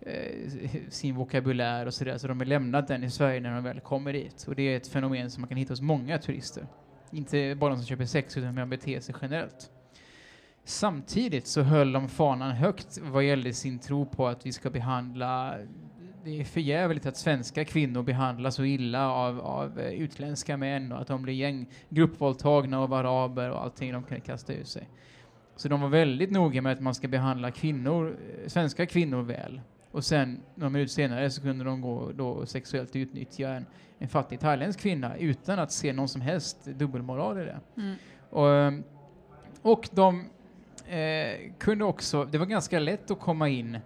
eh, 0.00 0.48
sin 0.88 1.14
vokabulär 1.14 1.86
och 1.86 1.94
sådär, 1.94 2.18
så 2.18 2.28
de 2.28 2.38
har 2.38 2.46
lämnat 2.46 2.88
den 2.88 3.04
i 3.04 3.10
Sverige 3.10 3.40
när 3.40 3.54
de 3.54 3.64
väl 3.64 3.80
kommer 3.80 4.12
dit. 4.12 4.44
Och 4.48 4.54
det 4.54 4.62
är 4.62 4.76
ett 4.76 4.88
fenomen 4.88 5.30
som 5.30 5.40
man 5.40 5.48
kan 5.48 5.58
hitta 5.58 5.72
hos 5.72 5.80
många 5.80 6.18
turister. 6.18 6.66
Inte 7.10 7.54
bara 7.54 7.70
de 7.70 7.76
som 7.76 7.86
köper 7.86 8.04
sex, 8.04 8.36
utan 8.36 8.48
hur 8.48 8.56
man 8.56 8.70
beter 8.70 9.00
sig 9.00 9.14
generellt. 9.22 9.70
Samtidigt 10.64 11.46
så 11.46 11.62
höll 11.62 11.92
de 11.92 12.08
fanan 12.08 12.50
högt 12.50 12.98
vad 13.02 13.24
gällde 13.24 13.52
sin 13.52 13.78
tro 13.78 14.06
på 14.06 14.28
att 14.28 14.46
vi 14.46 14.52
ska 14.52 14.70
behandla 14.70 15.58
det 16.24 16.40
är 16.40 16.44
för 16.44 16.60
jävligt 16.60 17.06
att 17.06 17.16
svenska 17.16 17.64
kvinnor 17.64 18.02
behandlas 18.02 18.54
så 18.54 18.64
illa 18.64 19.12
av, 19.12 19.40
av 19.40 19.80
eh, 19.80 19.92
utländska 19.92 20.56
män 20.56 20.92
och 20.92 21.00
att 21.00 21.06
de 21.06 21.22
blir 21.22 21.34
gäng, 21.34 21.66
gruppvåldtagna 21.88 22.80
av 22.80 22.92
araber 22.92 23.50
och 23.50 23.62
allting 23.62 23.92
de 23.92 24.02
kan 24.02 24.20
kasta 24.20 24.52
ur 24.52 24.64
sig. 24.64 24.88
Så 25.56 25.68
de 25.68 25.80
var 25.80 25.88
väldigt 25.88 26.30
noga 26.30 26.62
med 26.62 26.72
att 26.72 26.80
man 26.80 26.94
ska 26.94 27.08
behandla 27.08 27.50
kvinnor, 27.50 28.16
eh, 28.42 28.48
svenska 28.48 28.86
kvinnor 28.86 29.22
väl. 29.22 29.60
Och 29.90 30.04
sen, 30.04 30.40
några 30.54 30.70
minuter 30.70 30.92
senare, 30.92 31.30
så 31.30 31.42
kunde 31.42 31.64
de 31.64 31.80
gå 31.80 32.12
då 32.12 32.46
sexuellt 32.46 32.96
utnyttja 32.96 33.48
en, 33.48 33.66
en 33.98 34.08
fattig 34.08 34.40
thailändsk 34.40 34.80
kvinna 34.80 35.16
utan 35.16 35.58
att 35.58 35.72
se 35.72 35.92
någon 35.92 36.08
som 36.08 36.20
helst 36.20 36.64
dubbelmoral 36.64 37.40
i 37.40 37.44
det. 37.44 37.60
Mm. 37.76 37.94
Och, 38.30 38.50
ehm, 38.50 38.84
och 39.62 39.88
de 39.92 40.24
eh, 40.88 41.52
kunde 41.58 41.84
också, 41.84 42.24
det 42.24 42.38
var 42.38 42.46
ganska 42.46 42.78
lätt 42.78 43.10
att 43.10 43.20
komma 43.20 43.48
in, 43.48 43.78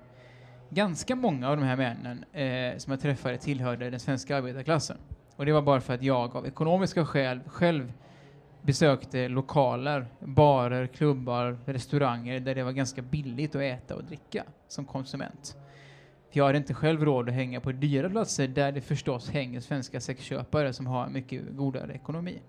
ganska 0.75 1.17
många 1.17 1.49
av 1.51 1.57
de 1.57 1.63
här 1.63 1.77
männen 1.77 2.25
eh, 2.33 2.79
som 2.79 2.91
jag 2.91 3.01
träffade 3.01 3.39
tillhörde 3.39 3.91
den 3.91 4.01
svenska 4.01 4.37
arbetarklassen. 4.37 4.97
Och 5.37 5.47
det 5.47 5.53
var 5.53 5.63
bara 5.63 5.81
för 5.81 5.95
att 5.95 6.03
jag 6.03 6.37
av 6.37 6.47
ekonomiska 6.47 7.07
skäl 7.07 7.41
själv 7.47 7.93
besökte 8.63 9.29
lokaler, 9.29 10.07
barer, 10.21 10.87
klubbar, 10.87 11.59
restauranger 11.65 12.41
där 12.41 12.55
det 12.55 12.63
var 12.63 12.73
ganska 12.73 13.03
billigt 13.03 13.55
att 13.55 13.63
äta 13.63 13.95
och 13.95 14.05
dricka 14.05 14.45
som 14.69 14.85
konsument. 14.85 15.57
För 16.31 16.39
jag 16.39 16.47
hade 16.47 16.59
inte 16.59 16.75
själv 16.75 17.05
råd 17.05 17.29
att 17.29 17.35
hänga 17.35 17.61
på 17.61 17.73
dyra 17.73 18.11
platser 18.11 18.49
där 18.49 18.73
det 18.73 18.81
förstås 18.81 19.31
hänger 19.31 19.61
svenska 19.61 20.01
sexköpare 20.01 20.73
som 20.73 20.87
har 20.87 21.09
mycket 21.09 21.43
godare 21.51 21.93
ekonomi. 21.93 22.41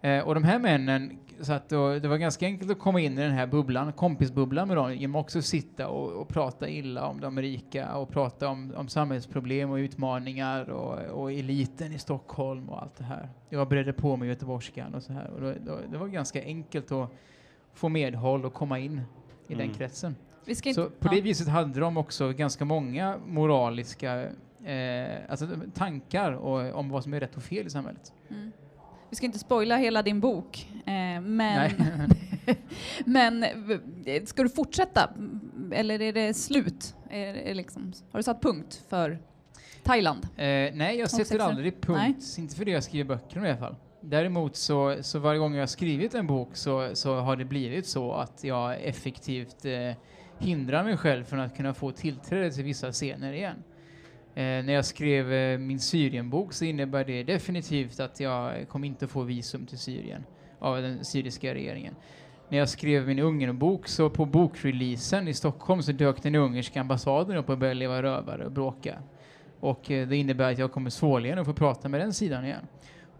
Eh, 0.00 0.20
och 0.24 0.34
de 0.34 0.44
här 0.44 0.58
männen 0.58 1.18
satt 1.40 1.72
och 1.72 2.00
det 2.00 2.08
var 2.08 2.16
ganska 2.16 2.46
enkelt 2.46 2.70
att 2.70 2.78
komma 2.78 3.00
in 3.00 3.18
i 3.18 3.22
den 3.22 3.32
här 3.32 3.46
bubblan, 3.46 3.92
kompisbubblan 3.92 4.68
med 4.68 4.76
dem, 4.76 4.94
genom 4.94 5.16
att 5.16 5.20
också 5.24 5.42
sitta 5.42 5.88
och, 5.88 6.12
och 6.12 6.28
prata 6.28 6.68
illa 6.68 7.06
om 7.06 7.20
de 7.20 7.40
rika 7.42 7.94
och 7.96 8.08
prata 8.08 8.48
om, 8.48 8.72
om 8.76 8.88
samhällsproblem 8.88 9.70
och 9.70 9.76
utmaningar 9.76 10.70
och, 10.70 11.20
och 11.22 11.32
eliten 11.32 11.92
i 11.92 11.98
Stockholm 11.98 12.68
och 12.68 12.82
allt 12.82 12.96
det 12.96 13.04
här. 13.04 13.28
Jag 13.48 13.68
bredde 13.68 13.92
på 13.92 14.16
mig 14.16 14.28
göteborgskan 14.28 14.94
och 14.94 15.02
så 15.02 15.12
här. 15.12 15.30
Och 15.30 15.40
då, 15.40 15.54
då, 15.66 15.78
det 15.92 15.98
var 15.98 16.08
ganska 16.08 16.42
enkelt 16.42 16.92
att 16.92 17.10
få 17.74 17.88
medhåll 17.88 18.44
och 18.44 18.54
komma 18.54 18.78
in 18.78 19.00
i 19.48 19.54
den 19.54 19.60
Mm. 19.60 19.74
kretsen. 19.74 20.16
Vi 20.44 20.54
ska 20.54 20.68
inte, 20.68 20.82
Så 20.82 20.90
på 20.90 21.08
det 21.08 21.20
viset 21.20 21.48
hade 21.48 21.80
de 21.80 21.96
också 21.96 22.32
ganska 22.32 22.64
många 22.64 23.18
moraliska 23.26 24.22
eh, 24.64 25.08
alltså 25.28 25.46
tankar 25.74 26.32
och, 26.32 26.74
om 26.78 26.88
vad 26.90 27.02
som 27.02 27.14
är 27.14 27.20
rätt 27.20 27.36
och 27.36 27.42
fel 27.42 27.66
i 27.66 27.70
samhället. 27.70 28.12
Mm. 28.30 28.52
Vi 29.10 29.16
ska 29.16 29.26
inte 29.26 29.38
spoila 29.38 29.76
hela 29.76 30.02
din 30.02 30.20
bok, 30.20 30.68
eh, 30.86 30.92
men, 30.92 31.26
Nej. 31.28 31.74
men 33.04 33.44
v- 34.04 34.26
ska 34.26 34.42
du 34.42 34.48
fortsätta? 34.48 35.10
Eller 35.72 36.02
är 36.02 36.12
det 36.12 36.34
slut? 36.34 36.94
Är, 37.10 37.34
är 37.34 37.54
liksom, 37.54 37.92
har 38.12 38.18
du 38.18 38.22
satt 38.22 38.42
punkt 38.42 38.82
för? 38.88 39.18
Thailand? 39.82 40.24
Eh, 40.36 40.44
nej, 40.74 40.96
jag 40.98 41.10
sätter 41.10 41.38
aldrig 41.38 41.80
punkt. 41.80 42.34
Inte 42.38 42.56
för 42.56 42.64
det 42.64 42.70
jag 42.70 42.84
skriver 42.84 43.04
böcker 43.16 43.38
om 43.38 43.44
i 43.44 43.48
alla 43.48 43.58
fall. 43.58 43.76
Däremot 44.00 44.56
så, 44.56 44.96
så 45.02 45.18
varje 45.18 45.38
gång 45.38 45.54
jag 45.54 45.62
har 45.62 45.66
skrivit 45.66 46.14
en 46.14 46.26
bok 46.26 46.48
så, 46.56 46.90
så 46.92 47.14
har 47.16 47.36
det 47.36 47.44
blivit 47.44 47.86
så 47.86 48.12
att 48.12 48.44
jag 48.44 48.82
effektivt 48.82 49.64
eh, 49.64 49.72
hindrar 50.38 50.84
mig 50.84 50.96
själv 50.96 51.24
från 51.24 51.40
att 51.40 51.56
kunna 51.56 51.74
få 51.74 51.90
tillträde 51.92 52.50
till 52.50 52.64
vissa 52.64 52.92
scener 52.92 53.32
igen. 53.32 53.56
Eh, 54.34 54.42
när 54.42 54.72
jag 54.72 54.84
skrev 54.84 55.32
eh, 55.32 55.58
min 55.58 55.80
Syrienbok 55.80 56.52
så 56.52 56.64
innebär 56.64 57.04
det 57.04 57.22
definitivt 57.22 58.00
att 58.00 58.20
jag 58.20 58.68
kommer 58.68 58.86
inte 58.86 59.06
få 59.06 59.22
visum 59.22 59.66
till 59.66 59.78
Syrien 59.78 60.24
av 60.58 60.82
den 60.82 61.04
syriska 61.04 61.54
regeringen. 61.54 61.94
När 62.48 62.58
jag 62.58 62.68
skrev 62.68 63.06
min 63.06 63.18
Ungernbok 63.18 63.88
så 63.88 64.10
på 64.10 64.24
bokreleasen 64.24 65.28
i 65.28 65.34
Stockholm 65.34 65.82
så 65.82 65.92
dök 65.92 66.22
den 66.22 66.34
ungerska 66.34 66.80
ambassaden 66.80 67.36
upp 67.36 67.50
och 67.50 67.58
började 67.58 67.78
leva 67.78 68.02
rövare 68.02 68.44
och 68.44 68.52
bråka. 68.52 69.02
Och 69.60 69.90
eh, 69.90 70.08
det 70.08 70.16
innebär 70.16 70.52
att 70.52 70.58
jag 70.58 70.72
kommer 70.72 70.90
svårligen 70.90 71.38
att 71.38 71.46
få 71.46 71.52
prata 71.52 71.88
med 71.88 72.00
den 72.00 72.12
sidan 72.12 72.44
igen. 72.44 72.66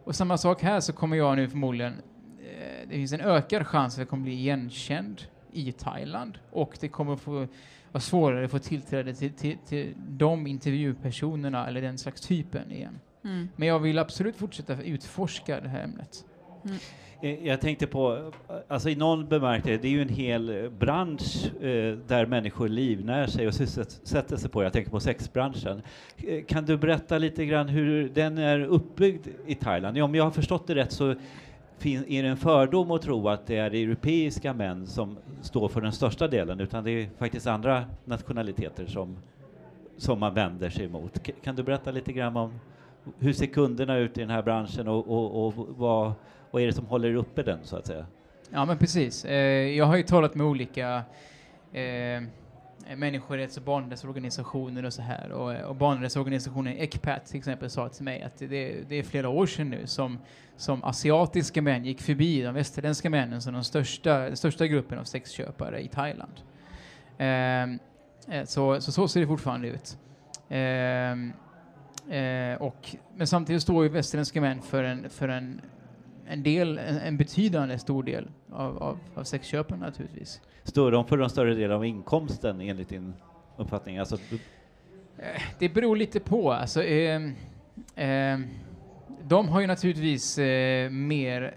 Och 0.04 0.14
samma 0.14 0.38
sak 0.38 0.62
här 0.62 0.80
så 0.80 0.92
kommer 0.92 1.16
jag 1.16 1.36
nu 1.36 1.48
förmodligen, 1.48 1.92
eh, 1.92 2.88
det 2.88 2.94
finns 2.94 3.12
en 3.12 3.20
ökad 3.20 3.66
chans 3.66 3.94
att 3.94 3.98
jag 3.98 4.08
kommer 4.08 4.22
bli 4.22 4.32
igenkänd 4.32 5.22
i 5.52 5.72
Thailand 5.72 6.38
och 6.50 6.76
det 6.80 6.88
kommer 6.88 7.16
få 7.16 7.46
vara 7.92 8.00
svårare 8.00 8.44
att 8.44 8.50
få 8.50 8.58
tillträde 8.58 9.14
till, 9.14 9.32
till, 9.32 9.56
till 9.68 9.94
de 10.08 10.46
intervjupersonerna 10.46 11.68
eller 11.68 11.82
den 11.82 11.98
slags 11.98 12.20
typen 12.20 12.72
igen. 12.72 12.98
Mm. 13.24 13.48
Men 13.56 13.68
jag 13.68 13.78
vill 13.78 13.98
absolut 13.98 14.36
fortsätta 14.36 14.82
utforska 14.82 15.60
det 15.60 15.68
här 15.68 15.84
ämnet. 15.84 16.24
Eh, 17.22 17.46
Jag 17.46 17.60
tänkte 17.60 17.86
på, 17.86 18.32
alltså 18.68 18.88
i 18.90 18.96
någon 18.96 19.28
bemärkelse, 19.28 19.78
det 19.82 19.88
är 19.88 19.92
ju 19.92 20.02
en 20.02 20.08
hel 20.08 20.64
eh, 20.64 20.70
bransch 20.70 21.50
eh, 21.62 21.96
där 22.06 22.26
människor 22.26 22.68
livnär 22.68 23.26
sig 23.26 23.46
och 23.46 23.54
sysselsätter 23.54 24.36
sig 24.36 24.50
på. 24.50 24.62
Jag 24.62 24.72
tänker 24.72 24.90
på 24.90 25.00
sexbranschen. 25.00 25.82
Eh, 26.16 26.44
kan 26.44 26.64
du 26.64 26.76
berätta 26.76 27.18
lite 27.18 27.46
grann 27.46 27.68
hur 27.68 28.08
den 28.08 28.38
är 28.38 28.60
uppbyggd 28.60 29.26
i 29.46 29.54
Thailand? 29.54 29.96
Ja, 29.96 30.04
om 30.04 30.14
jag 30.14 30.24
har 30.24 30.30
förstått 30.30 30.66
det 30.66 30.74
rätt 30.74 30.92
så 30.92 31.14
är 31.86 32.22
det 32.22 32.28
en 32.28 32.36
fördom 32.36 32.90
att 32.90 33.02
tro 33.02 33.28
att 33.28 33.46
det 33.46 33.56
är 33.56 33.70
europeiska 33.74 34.52
män 34.54 34.86
som 34.86 35.16
står 35.42 35.68
för 35.68 35.80
den 35.80 35.92
största 35.92 36.28
delen, 36.28 36.60
utan 36.60 36.84
det 36.84 36.90
är 36.90 37.08
faktiskt 37.18 37.46
andra 37.46 37.84
nationaliteter 38.04 38.86
som, 38.86 39.16
som 39.96 40.18
man 40.18 40.34
vänder 40.34 40.70
sig 40.70 40.84
emot. 40.84 41.26
K- 41.26 41.32
Kan 41.44 41.56
du 41.56 41.62
berätta 41.62 41.90
lite 41.90 42.12
grann 42.12 42.36
om 42.36 42.52
hur 43.18 43.32
ser 43.32 43.46
kunderna 43.46 43.96
ut 43.96 44.18
i 44.18 44.20
den 44.20 44.30
här 44.30 44.42
branschen 44.42 44.88
och, 44.88 45.08
och, 45.08 45.46
och 45.46 45.54
vad, 45.76 46.12
vad 46.50 46.62
är 46.62 46.66
det 46.66 46.72
som 46.72 46.86
håller 46.86 47.14
uppe 47.14 47.42
den 47.42 47.58
så 47.62 47.76
att 47.76 47.86
säga? 47.86 48.06
Ja, 48.50 48.64
men 48.64 48.78
precis. 48.78 49.24
Eh, 49.24 49.36
jag 49.76 49.84
har 49.84 49.96
ju 49.96 50.02
talat 50.02 50.34
med 50.34 50.46
olika 50.46 51.02
eh, 51.72 52.22
Eh, 52.90 52.96
människorätts 52.96 53.56
och 53.56 53.62
barnrättsorganisationer 53.62 54.84
och 54.84 54.92
så 54.92 55.02
här. 55.02 55.32
Och, 55.32 55.54
eh, 55.54 55.64
och 55.64 55.76
barnrättsorganisationen 55.76 56.76
ECPAT 56.76 57.26
till 57.26 57.38
exempel 57.38 57.70
sa 57.70 57.88
till 57.88 58.04
mig 58.04 58.22
att 58.22 58.38
det, 58.38 58.88
det 58.88 58.94
är 58.94 59.02
flera 59.02 59.28
år 59.28 59.46
sedan 59.46 59.70
nu 59.70 59.86
som, 59.86 60.18
som 60.56 60.84
asiatiska 60.84 61.62
män 61.62 61.84
gick 61.84 62.02
förbi 62.02 62.42
de 62.42 62.54
västerländska 62.54 63.10
männen 63.10 63.42
som 63.42 63.54
den 63.54 63.64
största, 63.64 64.18
den 64.18 64.36
största 64.36 64.66
gruppen 64.66 64.98
av 64.98 65.04
sexköpare 65.04 65.80
i 65.80 65.88
Thailand. 65.88 66.32
Ehm, 67.18 67.78
eh, 68.28 68.44
så, 68.44 68.80
så 68.80 68.92
så 68.92 69.08
ser 69.08 69.20
det 69.20 69.26
fortfarande 69.26 69.68
ut. 69.68 69.98
Ehm, 70.48 71.32
eh, 72.10 72.62
och, 72.62 72.96
men 73.16 73.26
samtidigt 73.26 73.62
står 73.62 73.84
ju 73.84 73.88
västerländska 73.88 74.40
män 74.40 74.62
för 74.62 74.84
en, 74.84 75.10
för 75.10 75.28
en 75.28 75.60
en 76.30 76.42
del, 76.42 76.78
en, 76.78 76.96
en 76.98 77.16
betydande 77.16 77.78
stor 77.78 78.02
del 78.02 78.28
av, 78.52 78.82
av, 78.82 78.98
av 79.14 79.24
sexköpen 79.24 79.78
naturligtvis. 79.78 80.40
Står 80.64 80.92
de 80.92 81.04
för 81.04 81.16
den 81.18 81.30
större 81.30 81.54
delen 81.54 81.76
av 81.76 81.84
inkomsten 81.84 82.60
enligt 82.60 82.88
din 82.88 83.14
uppfattning? 83.56 83.98
Alltså, 83.98 84.16
du- 84.30 84.38
Det 85.58 85.68
beror 85.68 85.96
lite 85.96 86.20
på. 86.20 86.52
Alltså, 86.52 86.82
ehm, 86.82 87.32
ehm, 87.96 88.46
de 89.22 89.48
har 89.48 89.60
ju 89.60 89.66
naturligtvis 89.66 90.38
eh, 90.38 90.90
mer, 90.90 91.54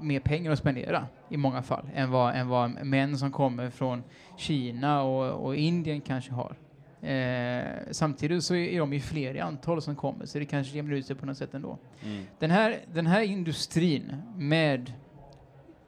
mer 0.00 0.20
pengar 0.20 0.52
att 0.52 0.58
spendera 0.58 1.06
i 1.28 1.36
många 1.36 1.62
fall 1.62 1.84
än 1.94 2.10
vad, 2.10 2.34
än 2.34 2.48
vad 2.48 2.84
män 2.86 3.18
som 3.18 3.32
kommer 3.32 3.70
från 3.70 4.02
Kina 4.36 5.02
och, 5.02 5.44
och 5.46 5.56
Indien 5.56 6.00
kanske 6.00 6.32
har. 6.32 6.56
Eh, 7.04 7.66
samtidigt 7.90 8.44
så 8.44 8.54
är 8.54 8.78
de 8.78 8.92
ju 8.92 9.00
fler 9.00 9.34
i 9.34 9.40
antal 9.40 9.82
som 9.82 9.96
kommer 9.96 10.26
så 10.26 10.38
det 10.38 10.44
kanske 10.44 10.76
jämnar 10.76 10.94
ut 10.94 11.06
sig 11.06 11.16
på 11.16 11.26
något 11.26 11.38
sätt 11.38 11.54
ändå. 11.54 11.78
mm. 12.04 12.24
Den 12.38 12.50
här, 12.50 12.78
den 12.92 13.06
här 13.06 13.22
industrin 13.22 14.16
med 14.36 14.92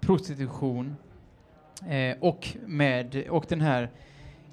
prostitution 0.00 0.96
eh, 1.88 2.16
och, 2.20 2.48
med, 2.66 3.28
och 3.28 3.46
den 3.48 3.60
här 3.60 3.90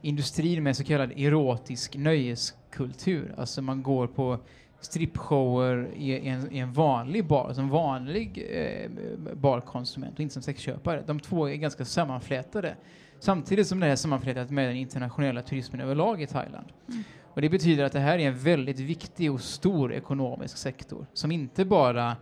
industrin 0.02 0.64
med 0.64 0.78
så 0.78 0.84
kallad 0.84 1.12
erotisk 1.12 1.96
nöjeskultur, 1.96 3.34
alltså 3.38 3.62
man 3.62 3.84
går 3.84 4.08
på 4.08 4.40
strippshower 4.80 5.90
i, 5.96 6.28
en, 6.28 6.52
i 6.52 6.60
en 6.60 6.74
vanlig 6.74 7.28
bar, 7.28 7.54
som 7.54 7.70
vanlig 7.70 8.46
eh, 8.52 8.90
barkonsument 9.34 10.14
och 10.14 10.20
inte 10.20 10.34
som 10.34 10.42
sexköpare. 10.42 11.04
De 11.08 11.20
två 11.20 11.50
är 11.50 11.56
ganska 11.56 11.86
sammanflätade. 11.86 12.76
Samtidigt 13.24 13.68
som 13.68 13.80
det 13.80 13.88
är 13.88 13.96
sammanflätat 13.96 14.50
med 14.50 14.70
den 14.70 14.76
internationella 14.76 15.42
turismen 15.42 15.82
överlag 15.82 16.22
i 16.22 16.28
Thailand. 16.28 16.68
Och 17.24 17.42
det 17.42 17.50
betyder 17.50 17.84
att 17.84 17.92
det 17.92 18.00
här 18.00 18.20
är 18.20 18.28
en 18.28 18.38
väldigt 18.38 18.80
viktig 18.80 19.34
och 19.34 19.42
stor 19.42 19.94
ekonomisk 19.94 20.58
sektor 20.58 21.06
som 21.14 21.32
inte 21.32 21.66
bara 21.66 22.16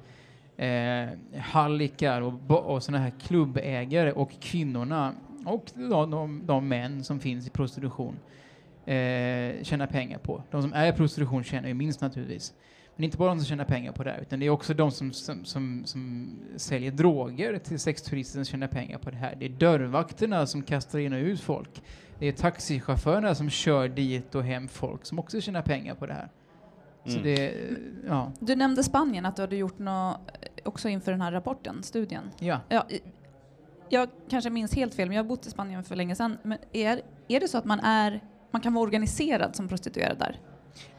eh, 0.58 1.10
hallickar 1.40 2.22
och, 2.22 2.52
och 2.52 2.84
sådana 2.84 3.04
här 3.04 3.14
klubbägare 3.20 4.12
och 4.12 4.32
kvinnorna 4.42 5.14
och 5.46 5.66
de, 5.74 6.12
de, 6.12 6.42
de 6.46 6.68
män 6.68 7.04
som 7.04 7.20
finns 7.20 7.48
i 7.48 7.50
prostitution 7.50 8.20
eh, 8.86 9.64
tjänar 9.64 9.88
pengar 9.88 10.18
på. 10.18 10.44
De 10.52 10.62
som 10.62 10.74
är 10.74 10.94
i 10.94 10.94
prostitution 10.94 11.44
tjänar 11.44 11.68
ju 11.68 11.74
minst 11.74 12.02
naturligtvis. 12.02 12.54
Men 13.02 13.06
inte 13.06 13.18
bara 13.18 13.30
de 13.30 13.40
som 13.40 13.46
tjänar 13.46 13.66
pengar 13.66 13.92
på 13.92 14.04
det 14.04 14.12
här, 14.12 14.20
utan 14.22 14.40
det 14.40 14.46
är 14.46 14.50
också 14.50 14.74
de 14.74 14.92
som, 14.92 15.14
som, 15.14 15.46
som, 15.46 15.82
som 15.86 16.30
säljer 16.56 16.92
droger 16.92 17.58
till 17.58 17.80
sexturister 17.80 18.34
som 18.34 18.46
tjänar 18.46 18.68
pengar 18.68 18.98
på 18.98 19.10
det 19.12 19.18
här. 19.18 19.36
Det 19.40 19.46
är 19.46 19.50
dörrvakterna 19.50 20.46
som 20.48 20.64
kastar 20.64 21.00
in 21.00 21.14
och 21.14 21.20
ut 21.20 21.42
folk. 21.42 21.84
Det 22.20 22.28
är 22.28 22.32
taxichaufförerna 22.32 23.36
som 23.36 23.50
kör 23.50 23.88
dit 23.88 24.36
och 24.36 24.44
hem 24.44 24.68
folk 24.68 25.06
som 25.06 25.20
också 25.20 25.42
tjänar 25.42 25.62
pengar 25.62 25.96
på 25.96 26.06
det 26.06 26.14
här. 26.14 26.30
Så 27.06 27.12
Mm. 27.12 27.24
det, 27.24 27.54
ja. 28.08 28.32
Du 28.40 28.56
nämnde 28.56 28.84
Spanien, 28.84 29.26
att 29.26 29.36
du 29.36 29.42
hade 29.42 29.56
gjort 29.56 29.80
något 29.80 30.20
också 30.64 30.90
inför 30.90 31.12
den 31.12 31.22
här 31.22 31.32
rapporten, 31.32 31.84
studien. 31.84 32.24
ja. 32.40 32.60
Ja, 32.70 32.86
jag 33.90 34.10
kanske 34.30 34.50
minns 34.50 34.76
helt 34.76 34.94
fel, 34.94 35.08
men 35.08 35.16
jag 35.18 35.24
har 35.24 35.30
bott 35.30 35.46
i 35.46 35.50
Spanien 35.50 35.84
för 35.84 35.96
länge 35.96 36.16
sedan. 36.16 36.38
Men 36.44 36.58
är, 36.72 37.02
är 37.28 37.40
det 37.40 37.48
så 37.48 37.58
att 37.58 37.66
man, 37.66 37.80
är, 37.80 38.20
man 38.52 38.62
kan 38.62 38.74
vara 38.74 38.84
organiserad 38.84 39.56
som 39.56 39.68
prostituerad 39.68 40.18
där? 40.20 40.40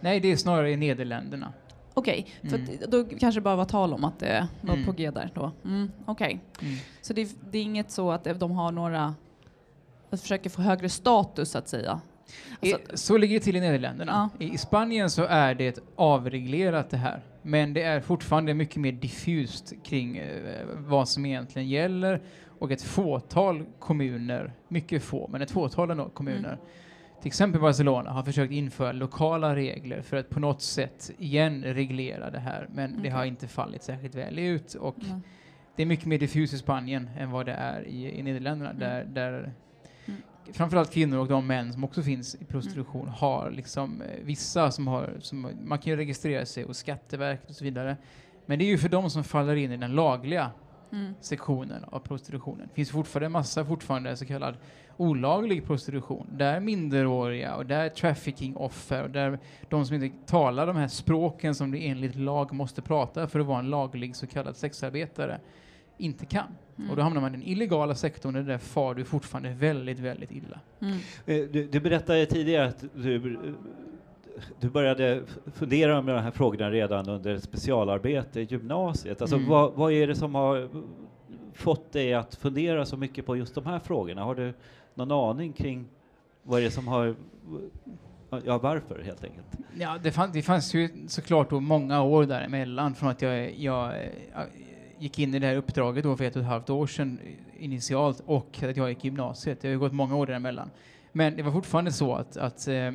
Nej, 0.01 0.21
det 0.21 0.33
är 0.33 0.37
snarare 0.37 0.71
i 0.71 0.77
Nederländerna. 0.77 1.53
Okej, 1.95 2.27
för 2.43 2.57
Mm. 2.59 2.79
då 2.89 3.05
kanske 3.05 3.41
det 3.41 3.45
bara 3.45 3.57
var 3.57 3.65
tal 3.65 3.93
om 3.95 4.05
att 4.05 4.19
det 4.19 4.49
var 4.61 4.75
Mm. 4.75 4.87
på 4.87 4.93
G 4.93 5.11
där 5.11 5.31
då. 5.35 5.53
Mm, 5.65 5.91
Okej, 6.05 6.41
Mm. 6.63 6.75
så 7.01 7.13
det, 7.13 7.37
det 7.51 7.59
är 7.59 7.63
inget 7.63 7.91
så 7.91 8.11
att 8.11 8.25
de 8.41 8.51
har 8.53 8.73
några, 8.73 9.15
att 10.11 10.21
försöka 10.21 10.51
få 10.51 10.63
högre 10.63 10.89
status 10.89 11.51
så 11.51 11.59
att 11.59 11.69
säga? 11.69 12.01
Alltså, 12.61 12.79
I, 12.93 12.97
så 12.97 13.17
ligger 13.17 13.35
det 13.39 13.45
till 13.45 13.57
i 13.57 13.61
Nederländerna. 13.61 14.31
Ja. 14.39 14.45
I, 14.47 14.55
I 14.55 14.59
Spanien 14.59 15.11
så 15.11 15.25
är 15.25 15.55
det 15.55 15.79
avreglerat 15.97 16.91
det 16.91 16.97
här. 16.97 17.23
Men 17.43 17.73
det 17.75 17.83
är 17.83 18.01
fortfarande 18.01 18.55
mycket 18.55 18.77
mer 18.77 18.93
diffust 18.93 19.73
kring 19.85 20.17
eh, 20.17 20.67
vad 20.77 21.09
som 21.09 21.27
egentligen 21.27 21.69
gäller 21.69 22.23
och 22.59 22.71
ett 22.73 22.83
fåtal 22.83 23.65
kommuner, 23.79 24.53
mycket 24.69 25.03
få, 25.03 25.29
men 25.33 25.43
ett 25.43 25.51
fåtal 25.51 25.91
ändå 25.91 26.09
kommuner, 26.09 26.49
Mm. 26.49 26.59
Till 27.23 27.29
exempel 27.29 27.61
Barcelona, 27.61 28.11
har 28.11 28.23
försökt 28.23 28.53
införa 28.53 28.93
lokala 28.93 29.57
regler 29.57 30.03
för 30.03 30.17
att 30.17 30.31
på 30.31 30.41
något 30.41 30.63
sätt 30.63 31.11
igen 31.19 31.65
reglera 31.65 32.31
det 32.31 32.39
här. 32.39 32.69
Men 32.75 32.93
det 32.93 32.99
Okej. 32.99 33.11
har 33.11 33.25
inte 33.25 33.49
fallit 33.49 33.83
särskilt 33.83 34.15
väl 34.15 34.39
ut 34.39 34.75
och 34.75 34.97
ja. 34.99 35.21
det 35.77 35.83
är 35.83 35.87
mycket 35.87 36.07
mer 36.07 36.19
diffus 36.19 36.53
i 36.53 36.59
Spanien 36.59 37.11
än 37.19 37.31
vad 37.31 37.47
det 37.47 37.53
är 37.53 37.83
i, 37.89 38.19
i 38.19 38.23
Nederländerna 38.23 38.71
Mm. 38.71 38.81
där, 38.81 39.05
där 39.05 39.53
Mm. 40.07 40.21
framförallt 40.53 40.93
kvinnor 40.93 41.19
och 41.19 41.29
de 41.29 41.47
män 41.47 41.73
som 41.73 41.85
också 41.85 42.03
finns 42.03 42.35
i 42.35 42.45
prostitution 42.45 43.09
har 43.09 43.51
liksom 43.51 44.03
eh, 44.03 44.09
vissa 44.25 44.71
som 44.71 44.87
har, 44.87 45.11
som, 45.21 45.49
man 45.65 45.79
kan 45.79 45.91
ju 45.91 45.97
registrera 45.97 46.47
sig 46.47 46.65
hos 46.65 46.79
Skatteverket 46.79 47.51
och 47.51 47.57
så 47.57 47.65
vidare. 47.65 47.97
Men 48.47 48.59
det 48.59 48.65
är 48.65 48.67
ju 48.67 48.79
för 48.79 48.89
de 48.89 49.11
som 49.11 49.25
faller 49.25 49.57
in 49.57 49.73
i 49.73 49.77
den 49.77 49.95
lagliga 49.95 50.51
Mm. 50.93 51.15
sektionen 51.21 51.85
av 51.85 51.99
prostitutionen. 52.01 52.69
Det 52.69 52.75
finns 52.75 52.91
fortfarande 52.91 53.27
en 53.27 53.33
massa 53.33 53.65
fortfarande 53.65 54.17
så 54.17 54.27
kallad 54.27 54.55
olaglig 54.97 55.67
prostitution. 55.67 56.27
Där 56.33 56.61
minderåriga 56.61 57.57
och 57.57 57.67
där 57.67 57.89
trafficking-offer 57.89 59.03
och 59.03 59.11
där 59.11 59.39
de 59.69 59.87
som 59.87 60.03
inte 60.03 60.27
talar 60.27 60.67
de 60.67 60.77
här 60.77 60.89
språken 60.89 61.55
som 61.55 61.71
det 61.71 61.89
enligt 61.89 62.17
lag 62.17 62.53
måste 62.53 62.83
prata 62.83 63.27
för 63.27 63.41
att 63.41 63.47
vara 63.47 63.59
en 63.59 63.71
laglig 63.71 64.17
så 64.17 64.27
kallad 64.27 64.57
sexarbetare 64.57 65.41
inte 65.99 66.27
kan. 66.27 66.47
Mm. 66.79 66.91
Och 66.91 66.97
då 66.97 67.03
hamnar 67.03 67.21
man 67.21 67.31
i 67.35 67.37
den 67.39 67.47
illegala 67.47 67.95
sektorn 67.95 68.37
och 68.37 68.45
där 68.45 68.59
far 68.59 68.95
du 68.95 69.05
fortfarande 69.05 69.51
väldigt, 69.51 69.99
väldigt 69.99 70.31
illa. 70.33 70.61
Mm. 70.81 70.95
Eh, 71.27 71.49
Du, 71.53 71.67
du 71.67 71.81
berättade 71.81 72.27
tidigare 72.27 72.69
att 72.69 72.85
du, 72.95 73.39
du 74.61 74.71
började 74.71 75.23
fundera 75.55 76.03
med 76.03 76.15
de 76.15 76.21
här 76.23 76.31
frågorna 76.31 76.71
redan 76.71 77.09
under 77.09 77.39
specialarbete 77.39 78.41
i 78.41 78.45
gymnasiet. 78.45 79.21
Alltså, 79.21 79.37
Mm. 79.37 79.49
vad, 79.49 79.73
vad 79.73 79.93
är 79.93 80.07
det 80.07 80.15
som 80.15 80.35
har 80.35 80.69
fått 81.53 81.93
dig 81.93 82.15
att 82.15 82.35
fundera 82.35 82.87
så 82.87 82.97
mycket 82.97 83.27
på 83.27 83.37
just 83.37 83.55
de 83.55 83.67
här 83.67 83.79
frågorna? 83.79 84.23
Har 84.25 84.35
du 84.35 84.55
någon 84.95 85.13
aning 85.31 85.53
kring 85.53 85.87
vad 86.43 86.61
är 86.61 86.65
det 86.65 86.71
som 86.71 86.89
har 86.89 87.15
Ja, 88.45 88.59
varför 88.59 89.03
helt 89.03 89.25
enkelt? 89.25 89.47
Ja, 89.79 89.99
det, 90.03 90.13
fann, 90.13 90.31
det 90.33 90.43
fanns 90.43 90.75
ju 90.75 90.89
såklart 91.09 91.51
då 91.51 91.61
många 91.61 92.03
år 92.03 92.25
däremellan 92.25 92.95
från 92.95 93.09
att 93.09 93.23
jag, 93.23 93.55
jag, 93.59 93.93
jag 94.35 94.47
gick 94.99 95.19
in 95.19 95.35
i 95.35 95.39
det 95.39 95.47
här 95.47 95.57
uppdraget 95.57 96.05
då 96.05 96.17
för 96.17 96.25
ett 96.25 96.37
och 96.37 96.43
ett 96.43 96.49
halvt 96.49 96.71
år 96.71 96.87
sedan 96.87 97.19
initialt 97.59 98.23
och 98.27 98.63
att 98.63 98.77
jag 98.77 98.89
gick 98.89 99.05
i 99.05 99.09
gymnasiet. 99.09 99.61
Det 99.61 99.69
har 99.69 99.73
ju 99.73 99.79
gått 99.79 99.93
många 99.93 100.17
år 100.17 100.27
däremellan. 100.27 100.71
Men 101.13 101.37
det 101.37 101.43
var 101.43 101.53
fortfarande 101.53 101.93
så 101.93 102.15
att, 102.15 102.37
att 102.37 102.69
eh, 102.69 102.91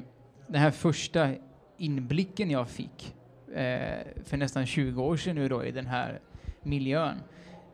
den 0.47 0.61
här 0.61 0.71
första 0.71 1.29
inblicken 1.77 2.51
jag 2.51 2.69
fick 2.69 3.15
eh, 3.53 3.99
för 4.23 4.37
nästan 4.37 4.65
20 4.65 5.03
år 5.03 5.17
sedan 5.17 5.35
nu 5.35 5.47
då 5.47 5.65
i 5.65 5.71
den 5.71 5.85
här 5.87 6.19
miljön. 6.63 7.17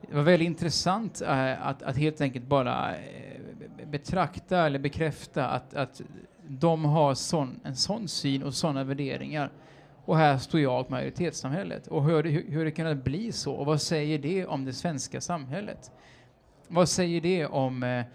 Det 0.09 0.15
var 0.15 0.23
väldigt 0.23 0.45
intressant 0.45 1.21
eh, 1.21 1.67
att, 1.67 1.83
att 1.83 1.97
helt 1.97 2.21
enkelt 2.21 2.45
bara 2.45 2.95
eh, 2.95 3.85
betrakta 3.87 4.65
eller 4.65 4.79
bekräfta 4.79 5.47
att, 5.47 5.73
att 5.73 6.01
de 6.47 6.85
har 6.85 7.13
sån, 7.13 7.59
en 7.63 7.75
sån 7.75 8.07
syn 8.07 8.43
och 8.43 8.53
sådana 8.53 8.83
värderingar. 8.83 9.51
Och 10.05 10.17
här 10.17 10.37
står 10.37 10.59
jag 10.59 10.79
och 10.79 10.91
majoritetssamhället. 10.91 11.87
Och 11.87 12.03
hur, 12.03 12.23
hur, 12.23 12.51
hur 12.51 12.65
det 12.65 12.71
kunnat 12.71 13.03
bli 13.03 13.31
så? 13.31 13.53
Och 13.53 13.65
vad 13.65 13.81
säger 13.81 14.19
det 14.19 14.45
om 14.45 14.65
det 14.65 14.73
svenska 14.73 15.21
samhället? 15.21 15.91
Vad 16.67 16.89
säger 16.89 17.21
det 17.21 17.45
om, 17.45 17.83
eh, 17.83 18.05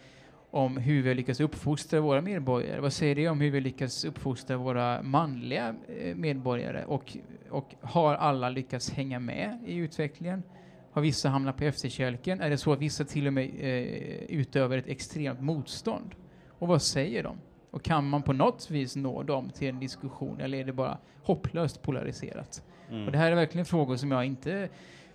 om 0.51 0.77
hur 0.77 1.03
vi 1.03 1.15
lyckas 1.15 1.41
uppfostra 1.41 2.01
våra 2.01 2.21
medborgare? 2.21 2.81
Vad 2.81 2.93
säger 2.93 3.15
det 3.15 3.29
om 3.29 3.41
hur 3.41 3.51
vi 3.51 3.61
lyckas 3.61 4.05
uppfostra 4.05 4.57
våra 4.57 5.03
manliga 5.03 5.75
eh, 5.99 6.17
medborgare? 6.17 6.85
Och, 6.85 7.17
och 7.51 7.75
har 7.81 8.15
alla 8.15 8.49
lyckats 8.49 8.91
hänga 8.91 9.19
med 9.19 9.59
i 9.67 9.75
utvecklingen? 9.75 10.43
Har 10.93 11.03
vissa 11.03 11.29
hamnat 11.29 11.57
på 11.57 11.65
efterkälken? 11.65 12.41
Är 12.41 12.51
det 12.51 12.59
så 12.59 12.73
att 12.73 12.79
vissa 12.79 13.05
till 13.05 13.27
och 13.27 13.33
med 13.33 13.45
eh, 13.45 14.39
utövar 14.39 14.79
ett 14.79 14.89
extremt 14.89 15.41
motstånd? 15.41 16.15
Och 16.49 16.69
vad 16.69 16.83
säger 16.83 17.23
de? 17.23 17.37
Och 17.71 17.83
kan 17.83 18.09
man 18.09 18.23
på 18.23 18.33
något 18.33 18.71
vis 18.71 18.97
nå 18.97 19.23
dem 19.23 19.51
till 19.51 19.69
en 19.69 19.81
diskussion 19.81 20.41
eller 20.41 20.59
är 20.59 20.65
det 20.65 20.73
bara 20.73 20.99
hopplöst 21.23 21.83
polariserat? 21.83 22.63
Mm. 22.91 23.07
Och 23.07 23.13
det 23.13 23.19
här 23.19 23.33
är 23.33 23.37
verkligen 23.37 23.65
frågor 23.65 23.97
som 23.97 24.11
jag 24.11 24.25
inte 24.25 24.69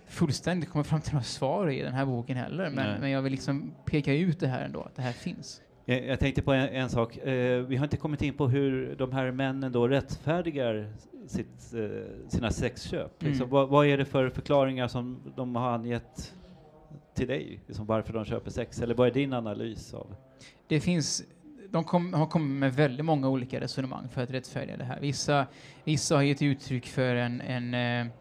fullständigt 0.06 0.70
kommer 0.70 0.84
fram 0.84 1.00
till 1.00 1.12
några 1.12 1.24
svar 1.24 1.70
i 1.70 1.82
den 1.82 1.92
här 1.92 2.06
boken 2.06 2.36
heller, 2.36 2.70
men, 2.70 3.00
men 3.00 3.10
jag 3.10 3.22
vill 3.22 3.32
liksom 3.32 3.74
peka 3.84 4.12
ut 4.12 4.40
det 4.40 4.46
här 4.46 4.64
ändå, 4.64 4.82
att 4.82 4.96
det 4.96 5.02
här 5.02 5.12
finns. 5.12 5.60
Jag, 5.84 6.06
jag 6.06 6.20
tänkte 6.20 6.42
på 6.42 6.52
en, 6.52 6.68
en 6.68 6.90
sak. 6.90 7.16
Eh, 7.16 7.60
vi 7.60 7.76
har 7.76 7.84
inte 7.84 7.96
kommit 7.96 8.22
in 8.22 8.34
på 8.34 8.48
hur 8.48 8.96
de 8.98 9.12
här 9.12 9.30
männen 9.30 9.72
då 9.72 9.88
rättfärdigar 9.88 10.92
sitt, 11.26 11.74
eh, 11.74 12.28
sina 12.28 12.50
sexköp. 12.50 13.22
Mm. 13.22 13.32
Liksom, 13.32 13.50
vad, 13.50 13.68
vad 13.68 13.86
är 13.86 13.98
det 13.98 14.04
för 14.04 14.30
förklaringar 14.30 14.88
som 14.88 15.32
de 15.36 15.56
har 15.56 15.70
angett 15.70 16.34
till 17.14 17.28
dig? 17.28 17.60
Liksom 17.66 17.86
varför 17.86 18.12
de 18.12 18.24
köper 18.24 18.50
sex? 18.50 18.80
Eller 18.80 18.94
vad 18.94 19.08
är 19.08 19.12
din 19.12 19.32
analys 19.32 19.94
av? 19.94 20.14
Det 20.68 20.80
finns 20.80 21.22
de 21.70 21.84
kom, 21.84 22.14
har 22.14 22.26
kommit 22.26 22.60
med 22.60 22.74
väldigt 22.74 23.04
många 23.04 23.28
olika 23.28 23.60
resonemang 23.60 24.08
för 24.08 24.22
att 24.22 24.30
rättfärdiga 24.30 24.76
det 24.76 24.84
här. 24.84 25.00
Vissa, 25.00 25.46
vissa 25.84 26.14
har 26.14 26.22
gett 26.22 26.42
uttryck 26.42 26.86
för 26.86 27.16
en, 27.16 27.40
en, 27.40 27.74
eh, 27.74 28.12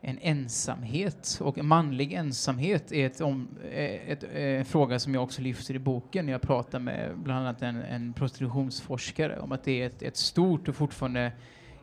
en 0.00 0.18
ensamhet, 0.18 1.38
och 1.40 1.64
manlig 1.64 2.12
ensamhet 2.12 2.92
är 2.92 3.06
ett, 3.06 3.20
om, 3.20 3.48
eh, 3.70 4.10
ett, 4.10 4.22
ett, 4.22 4.34
en 4.34 4.64
fråga 4.64 4.98
som 4.98 5.14
jag 5.14 5.22
också 5.22 5.42
lyfter 5.42 5.74
i 5.74 5.78
boken 5.78 6.26
när 6.26 6.32
jag 6.32 6.42
pratar 6.42 6.78
med 6.78 7.18
bland 7.18 7.40
annat 7.40 7.62
en, 7.62 7.82
en 7.82 8.12
prostitutionsforskare 8.12 9.38
om 9.38 9.52
att 9.52 9.64
det 9.64 9.82
är 9.82 9.86
ett, 9.86 10.02
ett 10.02 10.16
stort 10.16 10.68
och 10.68 10.76
fortfarande 10.76 11.32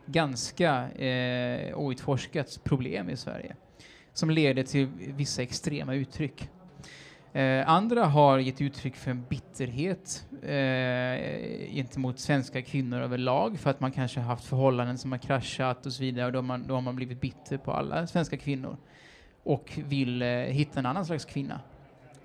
ganska 0.06 0.90
eh, 0.90 1.78
outforskat 1.78 2.60
problem 2.64 3.10
i 3.10 3.16
Sverige 3.16 3.56
som 4.12 4.30
leder 4.30 4.62
till 4.62 4.88
vissa 4.96 5.42
extrema 5.42 5.94
uttryck. 5.94 6.48
Eh, 7.36 7.68
andra 7.68 8.04
har 8.04 8.38
gett 8.38 8.60
uttryck 8.60 8.96
för 8.96 9.10
en 9.10 9.24
bitterhet 9.28 10.26
eh, 10.42 11.74
gentemot 11.74 12.18
svenska 12.18 12.62
kvinnor 12.62 13.00
överlag 13.00 13.58
för 13.58 13.70
att 13.70 13.80
man 13.80 13.92
kanske 13.92 14.20
har 14.20 14.26
haft 14.26 14.44
förhållanden 14.44 14.98
som 14.98 15.12
har 15.12 15.18
kraschat 15.18 15.86
och 15.86 15.92
så 15.92 16.02
vidare 16.02 16.26
och 16.26 16.32
då, 16.32 16.42
man, 16.42 16.66
då 16.66 16.74
har 16.74 16.80
man 16.80 16.96
blivit 16.96 17.20
bitter 17.20 17.58
på 17.58 17.72
alla 17.72 18.06
svenska 18.06 18.36
kvinnor 18.36 18.76
och 19.42 19.78
vill 19.88 20.22
eh, 20.22 20.28
hitta 20.28 20.78
en 20.78 20.86
annan 20.86 21.06
slags 21.06 21.24
kvinna. 21.24 21.60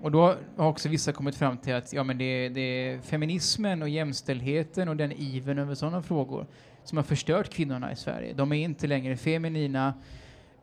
Och 0.00 0.10
då 0.10 0.34
har 0.56 0.68
också 0.68 0.88
vissa 0.88 1.12
kommit 1.12 1.36
fram 1.36 1.56
till 1.56 1.74
att 1.74 1.92
ja, 1.92 2.04
men 2.04 2.18
det, 2.18 2.48
det 2.48 2.60
är 2.60 3.00
feminismen 3.00 3.82
och 3.82 3.88
jämställdheten 3.88 4.88
och 4.88 4.96
den 4.96 5.12
iven 5.12 5.58
över 5.58 5.74
sådana 5.74 6.02
frågor 6.02 6.46
som 6.84 6.98
har 6.98 7.04
förstört 7.04 7.48
kvinnorna 7.48 7.92
i 7.92 7.96
Sverige. 7.96 8.34
De 8.34 8.52
är 8.52 8.56
inte 8.56 8.86
längre 8.86 9.16
feminina, 9.16 9.94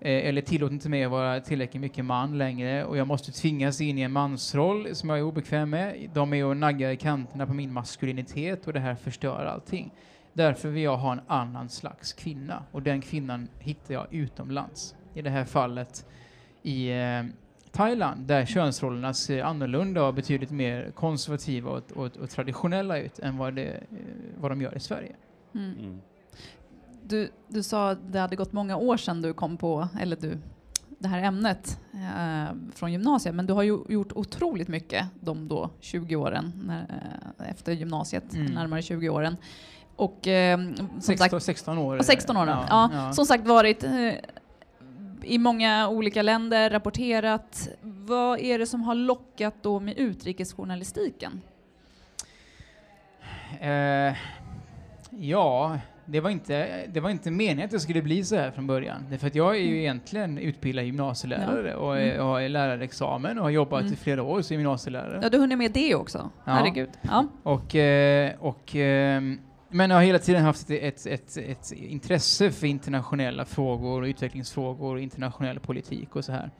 eller 0.01 0.41
tillåter 0.41 0.73
inte 0.73 0.89
mig 0.89 1.03
att 1.03 1.11
vara 1.11 1.39
tillräckligt 1.39 1.81
mycket 1.81 2.05
man 2.05 2.37
längre 2.37 2.85
och 2.85 2.97
jag 2.97 3.07
måste 3.07 3.31
tvingas 3.31 3.81
in 3.81 3.97
i 3.97 4.01
en 4.01 4.11
mansroll 4.11 4.95
som 4.95 5.09
jag 5.09 5.19
är 5.19 5.23
obekväm 5.23 5.69
med. 5.69 6.09
De 6.13 6.33
är 6.33 6.45
och 6.45 6.57
naggar 6.57 6.89
i 6.89 6.97
kanterna 6.97 7.45
på 7.45 7.53
min 7.53 7.73
maskulinitet 7.73 8.67
och 8.67 8.73
det 8.73 8.79
här 8.79 8.95
förstör 8.95 9.45
allting. 9.45 9.93
Därför 10.33 10.69
vill 10.69 10.83
jag 10.83 10.97
ha 10.97 11.11
en 11.11 11.21
annan 11.27 11.69
slags 11.69 12.13
kvinna 12.13 12.63
och 12.71 12.81
den 12.81 13.01
kvinnan 13.01 13.47
hittar 13.59 13.93
jag 13.93 14.13
utomlands. 14.13 14.95
I 15.13 15.21
det 15.21 15.29
här 15.29 15.45
fallet 15.45 16.05
i 16.61 16.89
eh, 16.91 17.23
Thailand 17.71 18.27
där 18.27 18.45
könsrollerna 18.45 19.13
ser 19.13 19.43
annorlunda 19.43 20.03
och 20.03 20.13
betydligt 20.13 20.51
mer 20.51 20.91
konservativa 20.91 21.69
och, 21.69 21.91
och, 21.91 22.17
och 22.17 22.29
traditionella 22.29 22.97
ut 22.99 23.19
än 23.19 23.37
vad, 23.37 23.55
det, 23.55 23.65
eh, 23.65 23.81
vad 24.37 24.51
de 24.51 24.61
gör 24.61 24.77
i 24.77 24.79
Sverige. 24.79 25.15
Mm. 25.55 26.01
Du, 27.03 27.31
du 27.47 27.63
sa 27.63 27.89
att 27.89 28.13
det 28.13 28.19
hade 28.19 28.35
gått 28.35 28.53
många 28.53 28.77
år 28.77 28.97
sedan 28.97 29.21
du 29.21 29.33
kom 29.33 29.57
på, 29.57 29.87
eller 29.99 30.15
du, 30.15 30.37
det 30.99 31.07
här 31.07 31.23
ämnet 31.23 31.79
eh, 31.93 32.55
från 32.75 32.91
gymnasiet, 32.91 33.35
men 33.35 33.45
du 33.45 33.53
har 33.53 33.63
ju 33.63 33.79
gjort 33.89 34.11
otroligt 34.11 34.67
mycket 34.67 35.05
de 35.19 35.47
då 35.47 35.69
20 35.79 36.15
åren, 36.15 36.51
när, 36.65 36.79
eh, 37.39 37.49
efter 37.49 37.71
gymnasiet, 37.71 38.33
Mm. 38.33 38.45
närmare 38.53 38.81
20 38.81 39.09
åren. 39.09 39.37
Och 39.95 40.27
eh, 40.27 40.57
som 40.77 41.01
16, 41.01 41.29
sagt, 41.29 41.45
16 41.45 41.77
år. 41.77 41.99
16 41.99 42.37
åren, 42.37 42.57
ja, 42.69 43.11
som 43.13 43.25
sagt 43.25 43.47
varit 43.47 43.83
eh, 43.83 44.13
i 45.23 45.37
många 45.37 45.89
olika 45.89 46.21
länder, 46.21 46.69
rapporterat. 46.69 47.69
Vad 47.81 48.39
är 48.39 48.59
det 48.59 48.65
som 48.65 48.81
har 48.83 48.95
lockat 48.95 49.55
då 49.61 49.79
med 49.79 49.97
utrikesjournalistiken? 49.97 51.41
Eh, 53.59 54.15
ja, 55.09 55.77
det 56.11 56.19
var, 56.19 56.29
inte, 56.29 56.85
det 56.87 56.99
var 56.99 57.09
inte 57.09 57.31
meningen 57.31 57.65
att 57.65 57.71
det 57.71 57.79
skulle 57.79 58.01
bli 58.01 58.23
så 58.23 58.35
här 58.35 58.51
från 58.51 58.67
början. 58.67 59.05
Det 59.09 59.15
är 59.15 59.19
för 59.19 59.27
att 59.27 59.35
jag 59.35 59.55
är 59.55 59.59
ju 59.59 59.79
egentligen 59.79 60.37
utbildad 60.37 60.85
gymnasielärare 60.85 61.75
och 61.75 61.97
är, 61.97 62.13
Mm. 62.13 62.25
har 62.25 62.49
lärarexamen 62.49 63.37
och 63.37 63.43
har 63.43 63.49
jobbat 63.51 63.81
Mm. 63.81 63.93
i 63.93 63.95
flera 63.95 64.23
år 64.23 64.41
som 64.41 64.57
gymnasielärare. 64.57 65.19
Ja, 65.23 65.29
du 65.29 65.37
hunnit 65.37 65.57
med 65.57 65.71
det 65.71 65.95
också? 65.95 66.29
Ja. 66.45 66.51
Herregud. 66.51 66.89
Ja. 67.01 67.25
Och, 67.43 67.75
eh, 67.75 68.31
och, 68.39 68.75
ehm, 68.75 69.39
men 69.69 69.89
jag 69.89 69.97
har 69.97 70.03
hela 70.03 70.19
tiden 70.19 70.43
haft 70.43 70.69
ett, 70.69 71.05
ett, 71.05 71.05
ett, 71.07 71.37
ett 71.37 71.71
intresse 71.71 72.51
för 72.51 72.67
internationella 72.67 73.45
frågor, 73.45 74.01
och 74.01 74.05
utvecklingsfrågor, 74.05 74.93
och 74.95 75.01
internationell 75.01 75.59
politik 75.59 76.15
och 76.15 76.25
så 76.25 76.31
här. 76.31 76.51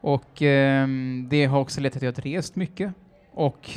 Och 0.00 0.42
ehm, 0.42 1.26
det 1.30 1.44
har 1.44 1.60
också 1.60 1.80
lett 1.80 1.92
till 1.92 2.08
att 2.08 2.16
jag 2.16 2.24
har 2.24 2.30
rest 2.36 2.56
mycket. 2.56 2.92
Och 3.36 3.70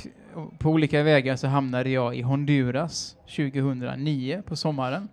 på 0.59 0.69
olika 0.69 1.03
vägar 1.03 1.35
så 1.35 1.47
hamnade 1.47 1.89
jag 1.89 2.15
i 2.15 2.21
Honduras 2.21 3.17
2009 3.35 4.41
på 4.45 4.55
sommaren. 4.55 5.09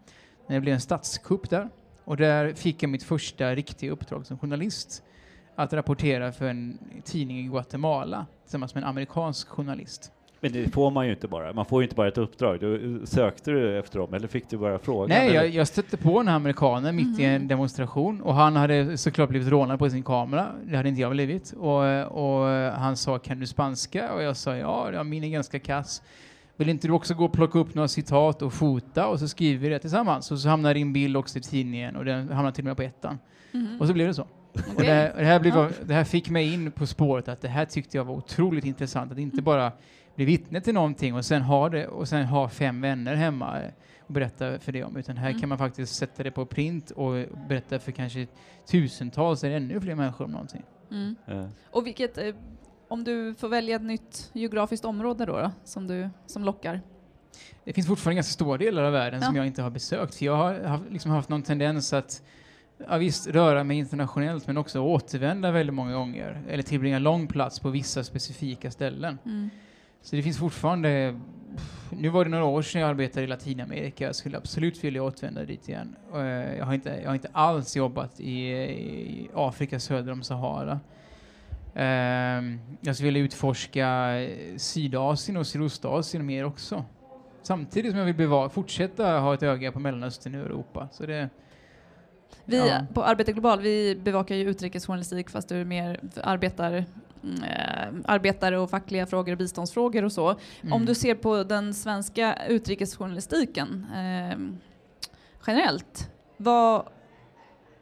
När 0.46 0.54
det 0.54 0.60
blev 0.60 0.74
en 0.74 0.80
statskupp 0.80 1.50
där. 1.50 1.68
Och 2.04 2.16
där 2.16 2.54
fick 2.54 2.82
jag 2.82 2.90
mitt 2.90 3.02
första 3.02 3.54
riktiga 3.54 3.90
uppdrag 3.90 4.26
som 4.26 4.38
journalist. 4.38 5.02
Att 5.56 5.72
rapportera 5.72 6.32
för 6.32 6.48
en 6.48 6.78
tidning 7.04 7.38
i 7.38 7.42
Guatemala 7.42 8.26
tillsammans 8.42 8.74
med 8.74 8.82
en 8.82 8.88
amerikansk 8.88 9.48
journalist. 9.48 10.12
Men 10.44 10.52
det 10.52 10.68
får 10.70 10.90
man 10.90 11.06
ju 11.06 11.12
inte 11.12 11.28
bara. 11.28 11.52
Man 11.52 11.64
får 11.64 11.82
ju 11.82 11.84
inte 11.84 11.94
bara 11.96 12.08
ett 12.08 12.18
uppdrag. 12.18 12.60
Du, 12.60 13.00
sökte 13.04 13.50
du 13.50 13.78
efter 13.78 13.98
dem 13.98 14.14
eller 14.14 14.28
fick 14.28 14.48
du 14.50 14.56
bara 14.56 14.78
frågan? 14.78 15.08
Nej, 15.08 15.32
jag, 15.34 15.48
jag 15.48 15.68
stötte 15.68 15.96
på 15.96 16.18
den 16.18 16.28
här 16.28 16.36
amerikanen 16.36 16.96
mitt 16.96 17.18
i 17.20 17.24
en 17.24 17.40
Mhm. 17.40 17.48
demonstration 17.48 18.20
och 18.20 18.34
han 18.34 18.56
hade 18.56 18.98
såklart 18.98 19.28
blivit 19.28 19.48
rånad 19.48 19.78
på 19.78 19.90
sin 19.90 20.02
kamera. 20.02 20.46
Det 20.64 20.76
hade 20.76 20.88
inte 20.88 21.00
jag 21.00 21.10
blivit. 21.12 21.52
Och, 21.52 21.82
och 22.06 22.46
han 22.72 22.96
sa 22.96 23.18
kan 23.18 23.40
du 23.40 23.46
spanska? 23.46 24.12
Och 24.12 24.22
jag 24.22 24.36
sa 24.36 24.56
ja, 24.56 24.92
ja, 24.92 25.02
min 25.04 25.24
är 25.24 25.28
ganska 25.28 25.58
kass. 25.58 26.02
Vill 26.56 26.68
inte 26.68 26.86
du 26.88 26.92
också 26.92 27.14
gå 27.14 27.24
och 27.24 27.32
plocka 27.32 27.58
upp 27.58 27.74
några 27.74 27.88
citat 27.88 28.42
och 28.42 28.52
fota 28.52 29.06
och 29.06 29.18
så 29.20 29.28
skriver 29.28 29.58
vi 29.62 29.68
det 29.68 29.78
tillsammans. 29.78 30.30
Och 30.30 30.38
så 30.38 30.48
hamnar 30.48 30.74
din 30.74 30.92
bild 30.92 31.16
också 31.16 31.38
i 31.38 31.42
tidningen 31.42 31.96
och 31.96 32.04
den 32.04 32.28
hamnar 32.28 32.50
till 32.50 32.62
och 32.64 32.66
med 32.66 32.76
på 32.76 32.82
ettan. 32.82 33.18
Mhm. 33.52 33.80
Och 33.80 33.86
så 33.86 33.92
blev 33.92 34.06
det 34.06 34.14
så. 34.14 34.22
Och 34.22 34.60
Okej. 34.74 34.86
det, 34.86 34.92
här, 34.92 35.12
det, 35.16 35.24
här 35.24 35.40
blev, 35.40 35.72
det 35.86 35.94
här 35.94 36.04
fick 36.04 36.30
mig 36.30 36.54
in 36.54 36.70
på 36.70 36.86
spåret 36.86 37.28
att 37.28 37.40
det 37.40 37.48
här 37.48 37.64
tyckte 37.64 37.96
jag 37.96 38.04
var 38.04 38.14
otroligt 38.14 38.64
intressant. 38.64 39.12
Att 39.12 39.18
inte 39.18 39.42
bara 39.42 39.72
bli 40.14 40.24
vittne 40.24 40.60
till 40.60 40.74
någonting 40.74 41.14
och 41.14 41.24
sen 41.24 41.42
ha 41.42 41.68
det 41.68 41.86
och 41.86 42.08
sen 42.08 42.24
ha 42.26 42.48
fem 42.48 42.80
vänner 42.80 43.14
hemma 43.14 43.60
och 44.06 44.12
berätta 44.14 44.58
för 44.58 44.72
det 44.72 44.84
om. 44.84 44.96
Utan 44.96 45.16
här 45.16 45.28
Mm. 45.28 45.40
kan 45.40 45.48
man 45.48 45.58
faktiskt 45.58 45.94
sätta 45.94 46.22
det 46.22 46.30
på 46.30 46.46
print 46.46 46.90
och 46.90 47.12
berätta 47.48 47.78
för 47.78 47.92
kanske 47.92 48.26
tusentals 48.70 49.44
eller 49.44 49.56
ännu 49.56 49.80
fler 49.80 49.94
människor 49.94 50.24
om 50.24 50.30
någonting. 50.30 50.62
Mm. 50.90 51.16
Ja. 51.26 51.48
Och 51.70 51.86
vilket, 51.86 52.18
eh, 52.18 52.34
om 52.88 53.04
du 53.04 53.34
får 53.34 53.48
välja 53.48 53.76
ett 53.76 53.82
nytt 53.82 54.30
geografiskt 54.32 54.84
område 54.84 55.24
då, 55.26 55.32
då 55.40 55.50
som, 55.64 55.86
du, 55.86 56.08
som 56.26 56.44
lockar? 56.44 56.80
Det 57.64 57.72
finns 57.72 57.86
fortfarande 57.86 58.14
ganska 58.14 58.32
stora 58.32 58.58
delar 58.58 58.82
av 58.82 58.92
världen 58.92 59.22
som 59.22 59.34
Ja. 59.36 59.40
jag 59.40 59.46
inte 59.46 59.62
har 59.62 59.70
besökt. 59.70 60.14
För 60.14 60.24
jag 60.24 60.36
har 60.36 60.60
haft, 60.64 60.84
liksom 60.90 61.10
haft 61.10 61.28
någon 61.28 61.42
tendens 61.42 61.92
att 61.92 62.22
ja, 62.88 62.96
visst 62.96 63.26
röra 63.26 63.64
mig 63.64 63.78
internationellt 63.78 64.46
men 64.46 64.56
också 64.56 64.80
återvända 64.80 65.50
väldigt 65.50 65.74
många 65.74 65.92
gånger. 65.94 66.42
Eller 66.48 66.62
tillbringa 66.62 66.98
lång 66.98 67.26
plats 67.26 67.60
på 67.60 67.68
vissa 67.70 68.04
specifika 68.04 68.70
ställen. 68.70 69.18
Mm. 69.24 69.50
Så 70.04 70.16
det 70.16 70.22
finns 70.22 70.38
fortfarande, 70.38 71.20
nu 71.90 72.08
var 72.08 72.24
det 72.24 72.30
några 72.30 72.44
år 72.44 72.62
sedan 72.62 72.80
jag 72.80 72.90
arbetade 72.90 73.24
i 73.24 73.26
Latinamerika. 73.26 74.04
Jag 74.04 74.14
skulle 74.14 74.36
absolut 74.36 74.84
vilja 74.84 75.02
återvända 75.02 75.44
dit 75.44 75.68
igen. 75.68 75.96
Eh, 76.14 76.20
jag, 76.56 76.64
har 76.64 76.74
inte, 76.74 77.00
jag 77.02 77.08
har 77.08 77.14
inte 77.14 77.28
alls 77.32 77.76
jobbat 77.76 78.20
i, 78.20 78.50
i 78.50 79.30
Afrika 79.34 79.80
söder 79.80 80.12
om 80.12 80.22
Sahara. 80.22 80.80
Ehm, 81.74 82.58
jag 82.80 82.94
skulle 82.94 83.06
vilja 83.06 83.22
utforska 83.22 84.10
Sydasien 84.56 85.36
och 85.36 85.46
Sydostasien 85.46 86.26
mer 86.26 86.44
också. 86.44 86.84
Samtidigt 87.42 87.90
som 87.92 87.98
jag 87.98 88.06
vill 88.06 88.14
bevara, 88.14 88.48
fortsätta 88.48 89.18
ha 89.18 89.34
ett 89.34 89.42
öga 89.42 89.72
på 89.72 89.78
Mellanöstern 89.78 90.34
och 90.34 90.40
Europa. 90.40 90.88
Så 90.92 91.06
det, 91.06 91.28
Vi 92.44 92.56
Ja. 92.68 92.86
på 92.94 93.04
Arbete 93.04 93.32
Global, 93.32 93.60
vi 93.60 93.96
bevakar 94.04 94.34
ju 94.34 94.50
utrikesjournalistik 94.50 95.30
fast 95.30 95.48
du 95.48 95.64
mer 95.64 96.00
arbetar, 96.22 96.84
arbetare 98.04 98.58
och 98.58 98.70
fackliga 98.70 99.06
frågor 99.06 99.32
och 99.32 99.38
biståndsfrågor 99.38 100.04
och 100.04 100.12
så. 100.12 100.30
Om 100.30 100.36
Mm. 100.62 100.84
du 100.86 100.94
ser 100.94 101.14
på 101.14 101.44
den 101.44 101.74
svenska 101.74 102.38
utrikesjournalistiken 102.48 103.86
eh, 103.94 104.38
generellt, 105.46 106.10
vad, 106.36 106.88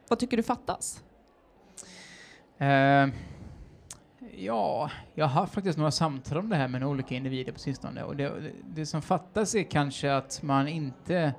vad 0.09 0.19
tycker 0.19 0.37
du 0.37 0.43
fattas? 0.43 1.03
Eh, 2.59 3.09
ja, 4.37 4.91
jag 5.15 5.27
har 5.27 5.41
haft 5.41 5.55
faktiskt 5.55 5.79
några 5.79 5.91
samtal 5.91 6.39
om 6.39 6.49
det 6.49 6.57
här 6.57 6.69
med 6.69 6.85
olika 6.85 7.15
individer 7.15 7.53
på 7.53 7.59
sistone. 7.59 8.03
Och 8.03 8.17
det, 8.17 8.25
det, 8.29 8.51
det 8.75 8.87
som 8.87 9.03
fattas 9.03 9.55
är 9.55 9.63
kanske 9.63 10.15
att 10.15 10.43
man 10.43 10.69
inte... 10.69 11.35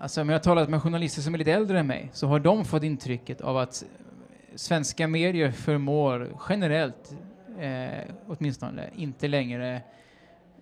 Alltså 0.00 0.20
om 0.20 0.28
jag 0.28 0.34
har 0.34 0.42
talat 0.42 0.68
med 0.68 0.82
journalister 0.82 1.22
som 1.22 1.34
är 1.34 1.38
lite 1.38 1.52
äldre 1.52 1.80
än 1.80 1.86
mig 1.86 2.10
så 2.12 2.26
har 2.26 2.38
de 2.40 2.64
fått 2.64 2.82
intrycket 2.82 3.40
av 3.40 3.56
att 3.56 3.84
svenska 4.56 5.08
medier 5.08 5.50
förmår 5.50 6.28
generellt, 6.48 7.16
eh, 7.58 8.14
åtminstone, 8.26 8.90
inte 8.96 9.28
längre 9.28 9.82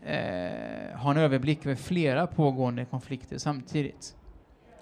eh, 0.05 0.99
ha 0.99 1.11
en 1.11 1.17
överblick 1.17 1.67
över 1.67 1.75
flera 1.75 2.27
pågående 2.27 2.85
konflikter 2.85 3.39
samtidigt. 3.39 4.17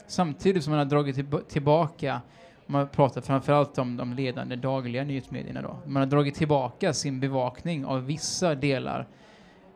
Samtidigt 0.06 0.64
som 0.64 0.70
man 0.70 0.78
har 0.78 0.86
dragit 0.86 1.48
tillbaka 1.48 2.20
man 2.66 2.88
pratar 2.88 3.20
framförallt 3.20 3.78
om 3.78 3.96
de 3.96 4.14
ledande 4.14 4.56
dagliga 4.56 5.04
nyhetsmedierna 5.04 5.62
då. 5.62 5.76
Man 5.86 6.02
har 6.02 6.06
dragit 6.06 6.34
tillbaka 6.34 6.92
sin 6.92 7.20
bevakning 7.20 7.84
av 7.86 8.06
vissa 8.06 8.54
delar 8.54 9.06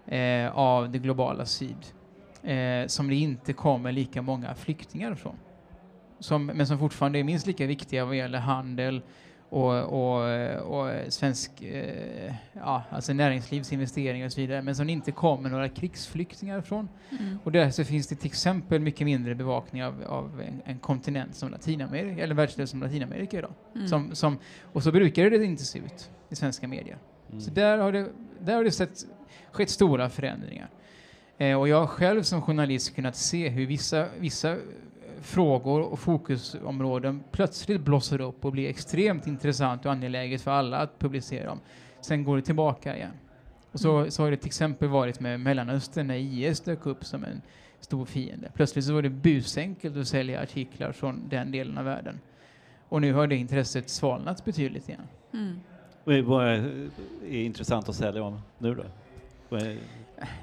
eh, 0.07 0.59
av 0.59 0.91
det 0.91 0.99
globala 0.99 1.47
syd 1.47 1.77
eh, 2.43 2.87
som 2.87 3.09
det 3.09 3.15
inte 3.15 3.53
kommer 3.53 3.93
lika 3.93 4.23
många 4.23 4.55
flyktingar 4.55 5.15
från. 5.15 5.37
Som, 6.21 6.47
men 6.47 6.67
som 6.67 6.79
fortfarande 6.79 7.19
är 7.19 7.25
minst 7.25 7.47
lika 7.47 7.67
viktiga 7.67 8.05
vad 8.05 8.17
gäller 8.17 8.39
handel 8.39 9.03
och, 9.49 9.75
och, 9.83 10.23
och 10.61 11.13
svensk 11.13 11.63
eh, 11.63 12.35
ja, 12.53 12.83
alltså 12.91 13.13
näringslivsinvesteringar 13.13 14.27
och 14.27 14.33
så 14.33 14.41
vidare, 14.41 14.63
men 14.63 14.77
som 14.77 14.87
det 14.87 14.93
inte 14.93 15.13
kommer 15.13 15.51
några 15.51 15.69
krigsflyktingar 15.69 16.61
från. 16.61 16.89
Mm. 17.11 17.39
Och 17.45 17.53
där 17.53 17.71
så 17.71 17.85
finns 17.85 18.07
det 18.07 18.17
till 18.17 18.27
exempel 18.27 18.81
mycket 18.81 19.05
mindre 19.05 19.35
bevakning 19.35 19.85
av, 19.85 20.03
av 20.07 20.41
en, 20.41 20.63
en 20.65 20.79
kontinent 20.79 21.35
som 21.35 21.51
Latinamerika, 21.51 22.23
eller 22.23 22.35
världsdel 22.35 22.69
som 22.69 22.81
Latinamerika 22.81 23.39
idag. 23.39 23.53
Mm. 23.75 23.89
Som, 23.89 24.15
som, 24.15 24.39
och 24.73 24.83
så 24.83 24.93
brukar 24.93 25.31
det 25.31 25.45
inte 25.45 25.65
se 25.65 25.79
ut 25.79 26.11
i 26.29 26.37
svenska 26.37 26.69
media. 26.69 26.97
Mm. 27.29 27.41
Så 27.41 27.51
där 27.51 27.79
har 27.79 27.93
det, 27.93 28.09
där 28.41 28.55
har 28.55 28.65
det 28.65 28.71
sett, 28.71 29.07
skett 29.53 29.71
stora 29.71 30.11
förändringar. 30.11 30.71
Eh, 31.39 31.61
och 31.61 31.69
jag 31.69 31.81
har 31.81 31.87
själv 31.87 32.23
som 32.23 32.43
journalist 32.43 32.95
kunnat 32.95 33.17
se 33.17 33.49
hur 33.49 33.67
vissa, 33.67 34.07
vissa 34.19 34.57
frågor 35.21 35.81
och 35.81 35.99
fokusområden 35.99 37.23
plötsligt 37.33 37.81
blossar 37.81 38.21
upp 38.21 38.45
och 38.45 38.53
blir 38.53 38.69
extremt 38.69 39.27
intressant 39.27 39.87
och 39.87 39.93
angeläget 39.93 40.43
för 40.43 40.51
alla 40.51 40.77
att 40.79 40.99
publicera 40.99 41.51
om. 41.53 41.61
Sen 42.01 42.25
går 42.25 42.37
det 42.37 42.43
tillbaka 42.43 42.97
igen. 42.97 43.13
Och 43.73 43.81
så, 43.81 43.97
Mm. 43.99 44.11
så 44.11 44.23
har 44.23 44.31
det 44.31 44.37
till 44.37 44.47
exempel 44.47 44.89
varit 44.89 45.21
med 45.21 45.41
Mellanöstern 45.41 46.07
när 46.07 46.15
IS 46.17 46.61
dök 46.61 46.87
upp 46.87 47.05
som 47.05 47.25
en 47.25 47.43
stor 47.81 48.05
fiende. 48.07 48.51
Plötsligt 48.55 48.85
så 48.85 48.95
var 48.95 49.03
det 49.03 49.11
busenkelt 49.11 49.97
att 49.97 50.09
sälja 50.09 50.43
artiklar 50.43 50.93
från 50.93 51.29
den 51.29 51.51
delen 51.51 51.79
av 51.79 51.85
världen. 51.85 52.21
Och 52.89 53.01
nu 53.01 53.13
har 53.13 53.27
det 53.27 53.37
intresset 53.37 53.89
svalnat 53.91 54.45
betydligt 54.45 54.89
igen. 54.89 55.01
Mm. 55.33 55.61
Vad 56.27 56.47
är, 56.47 56.89
är 57.31 57.43
intressant 57.43 57.89
att 57.89 57.95
sälja 57.95 58.23
om 58.23 58.41
nu 58.59 58.75
då? 58.75 58.85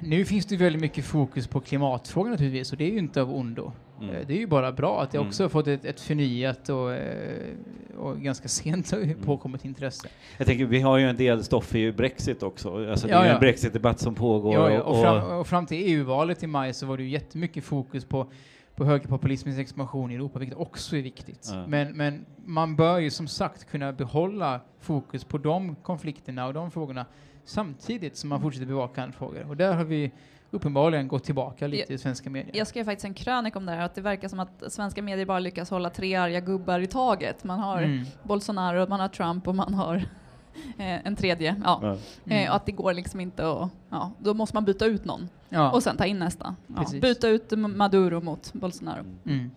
Nu 0.00 0.24
finns 0.24 0.46
det 0.46 0.56
väldigt 0.56 0.82
mycket 0.82 1.04
fokus 1.04 1.46
på 1.46 1.60
klimatfrågan 1.60 2.30
naturligtvis 2.32 2.72
och 2.72 2.78
det 2.78 2.84
är 2.84 2.90
ju 2.90 2.98
inte 2.98 3.22
av 3.22 3.34
ondo. 3.34 3.72
Mm. 4.00 4.14
Eh, 4.14 4.26
Det 4.26 4.34
är 4.34 4.38
ju 4.38 4.46
bara 4.46 4.72
bra 4.72 5.02
att 5.02 5.10
det 5.10 5.18
Mm. 5.18 5.28
också 5.28 5.44
har 5.44 5.48
fått 5.48 5.66
ett, 5.66 5.84
ett 5.84 6.00
förnyat 6.00 6.68
och, 6.68 6.92
eh, 6.92 7.54
och 7.98 8.20
ganska 8.20 8.48
sent 8.48 8.92
Mm. 8.92 9.22
påkommet 9.22 9.64
intresse. 9.64 10.08
Jag 10.38 10.46
tänker, 10.46 10.64
vi 10.66 10.80
har 10.80 10.98
ju 10.98 11.08
en 11.08 11.16
del 11.16 11.44
stoff 11.44 11.74
i 11.74 11.92
Brexit 11.92 12.42
också. 12.42 12.90
Alltså, 12.90 13.06
det 13.06 13.12
Ja, 13.12 13.18
är 13.18 13.22
ju 13.22 13.28
ja. 13.28 13.34
en 13.34 13.40
Brexit-debatt 13.40 13.98
som 14.00 14.14
pågår. 14.14 14.54
Ja, 14.54 14.70
ja, 14.70 14.82
och, 14.82 14.96
och, 14.96 15.02
fram, 15.02 15.38
och 15.38 15.46
fram 15.46 15.66
till 15.66 15.76
EU-valet 15.92 16.42
i 16.42 16.46
maj 16.46 16.74
så 16.74 16.86
var 16.86 16.96
det 16.96 17.02
ju 17.02 17.08
jättemycket 17.08 17.64
fokus 17.64 18.04
på, 18.04 18.26
på 18.76 18.84
högerpopulismens 18.84 19.58
expansion 19.58 20.10
i 20.10 20.14
Europa, 20.14 20.38
vilket 20.38 20.58
också 20.58 20.96
är 20.96 21.02
viktigt. 21.02 21.52
Men, 21.66 21.92
men 21.96 22.26
man 22.44 22.76
bör 22.76 22.98
ju 22.98 23.10
som 23.10 23.26
sagt 23.28 23.64
kunna 23.70 23.92
behålla 23.92 24.60
fokus 24.80 25.24
på 25.24 25.38
de 25.38 25.76
konflikterna 25.82 26.46
och 26.46 26.54
de 26.54 26.70
frågorna 26.70 27.06
samtidigt 27.44 28.16
som 28.16 28.28
man 28.28 28.40
fortsätter 28.40 28.66
bevaka 28.66 29.02
andra 29.02 29.18
frågor. 29.18 29.46
Och 29.48 29.56
där 29.56 29.74
har 29.76 29.84
vi 29.84 30.12
uppenbarligen 30.54 31.08
gått 31.08 31.24
tillbaka 31.24 31.66
lite 31.66 31.94
i 31.94 31.98
svenska 31.98 32.30
medier. 32.30 32.56
Jag 32.56 32.66
skrev 32.66 32.84
faktiskt 32.84 33.04
en 33.04 33.14
krönik 33.14 33.56
om 33.56 33.66
det 33.66 33.72
här, 33.72 33.80
att 33.84 33.94
det 33.94 34.00
verkar 34.00 34.28
som 34.28 34.40
att 34.40 34.62
svenska 34.68 35.02
medier 35.02 35.26
bara 35.26 35.38
lyckas 35.38 35.70
hålla 35.70 35.90
tre 35.90 36.14
arga 36.14 36.40
gubbar 36.40 36.80
i 36.80 36.86
taget. 36.86 37.44
Man 37.44 37.58
har 37.60 37.82
Mm. 37.82 38.04
Bolsonaro, 38.22 38.86
man 38.88 39.00
har 39.00 39.08
Trump 39.08 39.48
och 39.48 39.54
man 39.54 39.74
har 39.74 39.94
eh, 40.78 41.06
en 41.06 41.16
tredje. 41.16 41.56
Ja. 41.64 41.78
ja. 41.82 41.96
Mm. 42.26 42.44
Eh, 42.44 42.50
och 42.50 42.56
att 42.56 42.66
det 42.66 42.72
går 42.72 42.94
liksom 42.94 43.20
inte 43.20 43.50
att... 43.50 43.70
Ja, 43.90 44.10
då 44.18 44.34
måste 44.34 44.56
man 44.56 44.64
byta 44.64 44.86
ut 44.86 45.04
någon 45.04 45.28
Ja. 45.48 45.70
och 45.72 45.82
sen 45.82 45.96
ta 45.96 46.06
in 46.06 46.18
nästa. 46.18 46.56
Ja, 46.66 46.84
byta 47.00 47.28
ut 47.28 47.50
Maduro 47.58 48.20
mot 48.20 48.52
Bolsonaro. 48.52 49.04
Mm. 49.26 49.50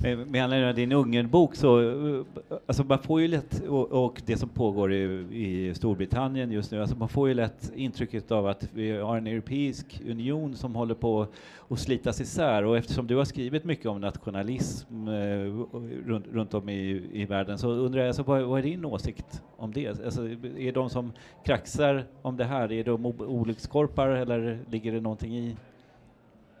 Med 0.00 0.44
anledning 0.44 0.68
av 0.68 0.74
din 0.74 0.92
Ungernbok 0.92 1.54
så, 1.54 2.24
alltså 2.66 2.84
man 2.84 2.98
får 2.98 3.20
ju 3.20 3.28
lätt, 3.28 3.62
och, 3.68 3.92
och 4.04 4.22
det 4.26 4.36
som 4.36 4.48
pågår 4.48 4.92
i, 4.92 5.26
i 5.32 5.74
Storbritannien 5.74 6.50
just 6.50 6.70
nu, 6.72 6.80
alltså 6.80 6.96
man 6.96 7.08
får 7.08 7.28
ju 7.28 7.34
lätt 7.34 7.72
intrycket 7.74 8.30
av 8.30 8.46
att 8.46 8.68
vi 8.72 8.90
har 8.90 9.16
en 9.16 9.26
europeisk 9.26 10.02
union 10.08 10.56
som 10.56 10.74
håller 10.74 10.94
på 10.94 11.26
att 11.68 11.78
slitas 11.78 12.20
isär 12.20 12.64
och 12.64 12.76
eftersom 12.76 13.06
du 13.06 13.16
har 13.16 13.24
skrivit 13.24 13.64
mycket 13.64 13.86
om 13.86 14.00
nationalism 14.00 15.08
eh, 15.08 15.66
runt, 16.06 16.26
runt 16.32 16.54
om 16.54 16.68
i, 16.68 17.08
i 17.12 17.24
världen 17.24 17.58
så 17.58 17.70
undrar 17.70 18.00
jag, 18.00 18.08
alltså, 18.08 18.22
vad, 18.22 18.42
vad 18.42 18.58
är 18.58 18.62
din 18.62 18.84
åsikt 18.84 19.42
om 19.56 19.72
det? 19.72 19.88
Alltså, 19.88 20.28
är 20.58 20.72
de 20.72 20.90
som 20.90 21.12
kraxar 21.44 22.04
om 22.22 22.36
det 22.36 22.44
här, 22.44 22.72
är 22.72 22.84
de 22.84 23.06
olyckskorpar 23.06 24.08
eller 24.08 24.58
ligger 24.70 24.92
det 24.92 25.00
någonting 25.00 25.36
i 25.36 25.56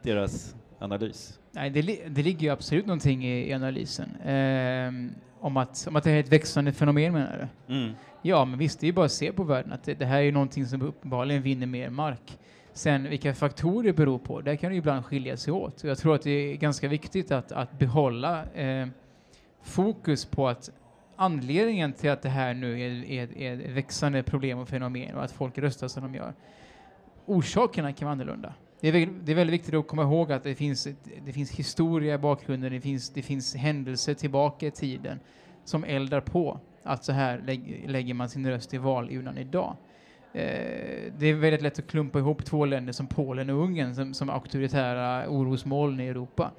deras 0.02 0.56
analys? 0.78 1.38
Nej, 1.52 1.70
det, 1.70 1.82
li- 1.82 2.02
det 2.08 2.22
ligger 2.22 2.40
ju 2.40 2.48
absolut 2.52 2.86
någonting 2.86 3.24
i, 3.24 3.48
i 3.48 3.52
analysen. 3.52 4.16
Ehm, 4.24 5.10
om, 5.40 5.56
att, 5.56 5.86
om 5.88 5.96
att 5.96 6.04
det 6.04 6.10
här 6.10 6.16
är 6.16 6.20
ett 6.20 6.32
växande 6.32 6.72
fenomen 6.72 7.12
menar 7.12 7.48
du? 7.66 7.74
Mm. 7.74 7.92
Ja, 8.22 8.44
men 8.44 8.58
visst, 8.58 8.80
det 8.80 8.84
är 8.84 8.88
ju 8.88 8.92
bara 8.92 9.06
att 9.06 9.12
se 9.12 9.32
på 9.32 9.44
världen 9.44 9.72
att 9.72 9.84
det, 9.84 9.94
det 9.94 10.06
här 10.06 10.18
är 10.18 10.22
ju 10.22 10.32
någonting 10.32 10.66
som 10.66 10.82
uppenbarligen 10.82 11.42
vinner 11.42 11.66
mer 11.66 11.90
mark. 11.90 12.38
Sen 12.72 13.10
vilka 13.10 13.34
faktorer 13.34 13.82
det 13.86 13.92
beror 13.92 14.18
på, 14.18 14.40
där 14.40 14.56
kan 14.56 14.70
det 14.70 14.74
ju 14.74 14.78
ibland 14.78 15.04
skilja 15.04 15.36
sig 15.36 15.52
åt. 15.52 15.84
Jag 15.84 15.98
tror 15.98 16.14
att 16.14 16.22
det 16.22 16.30
är 16.30 16.56
ganska 16.56 16.88
viktigt 16.88 17.30
att, 17.30 17.52
att 17.52 17.78
behålla 17.78 18.44
eh, 18.44 18.86
fokus 19.62 20.24
på 20.24 20.48
att 20.48 20.70
anledningen 21.16 21.92
till 21.92 22.10
att 22.10 22.22
det 22.22 22.28
här 22.28 22.54
nu 22.54 22.80
är, 22.80 23.10
är, 23.10 23.38
är 23.38 23.60
ett 23.60 23.70
växande 23.70 24.22
problem 24.22 24.58
och 24.58 24.68
fenomen 24.68 25.14
och 25.14 25.24
att 25.24 25.32
folk 25.32 25.58
röstar 25.58 25.88
som 25.88 26.02
de 26.02 26.14
gör, 26.14 26.34
orsakerna 27.26 27.92
kan 27.92 28.06
vara 28.06 28.12
annorlunda. 28.12 28.54
Det 28.80 28.88
är, 28.88 29.08
det 29.24 29.32
är 29.32 29.36
väldigt 29.36 29.54
viktigt 29.54 29.74
att 29.74 29.88
komma 29.88 30.02
ihåg 30.02 30.32
att 30.32 30.42
det 30.42 30.54
finns, 30.54 30.88
det 31.24 31.32
finns 31.32 31.50
historia 31.50 32.14
i 32.14 32.18
bakgrunden, 32.18 32.72
det 32.72 32.80
finns, 32.80 33.10
det 33.10 33.22
finns 33.22 33.54
händelser 33.54 34.14
tillbaka 34.14 34.66
i 34.66 34.70
tiden 34.70 35.20
som 35.64 35.84
eldar 35.84 36.20
på 36.20 36.60
att 36.82 37.04
så 37.04 37.12
här 37.12 37.42
lägg, 37.46 37.84
lägger 37.88 38.14
man 38.14 38.28
sin 38.28 38.50
röst 38.50 38.74
i 38.74 38.78
valurnan 38.78 39.38
idag. 39.38 39.76
Eh, 40.32 41.12
det 41.18 41.26
är 41.26 41.34
väldigt 41.34 41.62
lätt 41.62 41.78
att 41.78 41.86
klumpa 41.86 42.18
ihop 42.18 42.44
två 42.44 42.64
länder 42.64 42.92
som 42.92 43.06
Polen 43.06 43.50
och 43.50 43.62
Ungern 43.62 43.94
som, 43.94 44.14
som 44.14 44.30
auktoritära 44.30 45.28
orosmoln 45.28 46.00
i 46.00 46.06
Europa. 46.06 46.52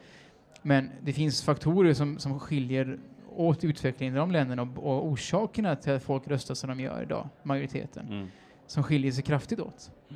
Men 0.61 0.89
det 1.01 1.13
finns 1.13 1.43
faktorer 1.43 1.93
som, 1.93 2.17
som 2.17 2.39
skiljer 2.39 2.99
åt 3.35 3.63
utvecklingen 3.63 4.15
i 4.15 4.17
de 4.17 4.31
länderna 4.31 4.61
och, 4.61 4.77
och 4.77 5.07
orsakerna 5.07 5.75
till 5.75 5.91
att 5.93 6.03
folk 6.03 6.27
röstar 6.27 6.55
som 6.55 6.69
de 6.69 6.79
gör 6.79 7.01
idag, 7.01 7.29
majoriteten, 7.43 8.07
Mm. 8.07 8.27
som 8.67 8.83
skiljer 8.83 9.11
sig 9.11 9.23
kraftigt 9.23 9.59
åt. 9.59 9.91
Och 10.09 10.13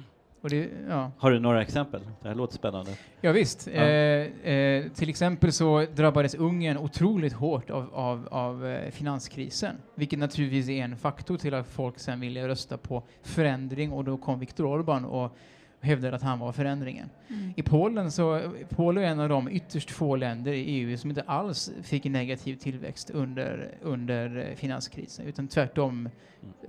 det, 0.50 0.70
ja. 0.90 1.12
Har 1.18 1.32
du 1.32 1.40
några 1.40 1.62
exempel? 1.62 2.02
Det 2.22 2.28
här 2.28 2.36
låter 2.36 2.56
spännande. 2.56 2.92
Ja, 3.22 3.32
visst. 3.32 3.68
Ja. 3.74 3.82
Eh, 3.82 4.52
eh, 4.54 4.92
till 4.92 5.10
exempel 5.10 5.52
så 5.52 5.86
drabbades 5.96 6.36
Ungern 6.36 6.78
otroligt 6.78 7.34
hårt 7.34 7.70
av, 7.70 7.90
av, 7.94 8.28
av 8.32 8.68
eh, 8.68 8.92
finanskrisen, 8.92 9.76
vilket 9.96 10.20
naturligtvis 10.20 10.70
är 10.70 10.84
en 10.84 10.98
faktor 10.98 11.38
till 11.38 11.54
att 11.54 11.68
folk 11.68 12.00
sen 12.00 12.20
ville 12.20 12.48
rösta 12.48 12.78
på 12.78 13.04
förändring 13.24 13.92
och 13.92 14.04
då 14.04 14.18
kom 14.18 14.40
Viktor 14.40 14.66
Orbán 14.66 15.06
och 15.06 15.38
hävdade 15.84 16.16
att 16.16 16.22
han 16.22 16.40
var 16.40 16.52
förändringen. 16.52 17.10
Mm. 17.28 17.54
I 17.56 17.64
Polen 17.64 18.12
så, 18.12 18.42
Polen 18.70 19.04
är 19.04 19.08
en 19.08 19.20
av 19.20 19.30
de 19.30 19.50
ytterst 19.50 19.92
få 19.92 20.16
länder 20.16 20.54
i 20.54 20.62
EU 20.62 20.98
som 20.98 21.10
inte 21.10 21.22
alls 21.22 21.72
fick 21.82 22.06
en 22.06 22.12
negativ 22.12 22.56
tillväxt 22.56 23.10
under, 23.10 23.72
under 23.82 24.56
finanskrisen, 24.56 25.26
utan 25.26 25.48
tvärtom 25.48 26.10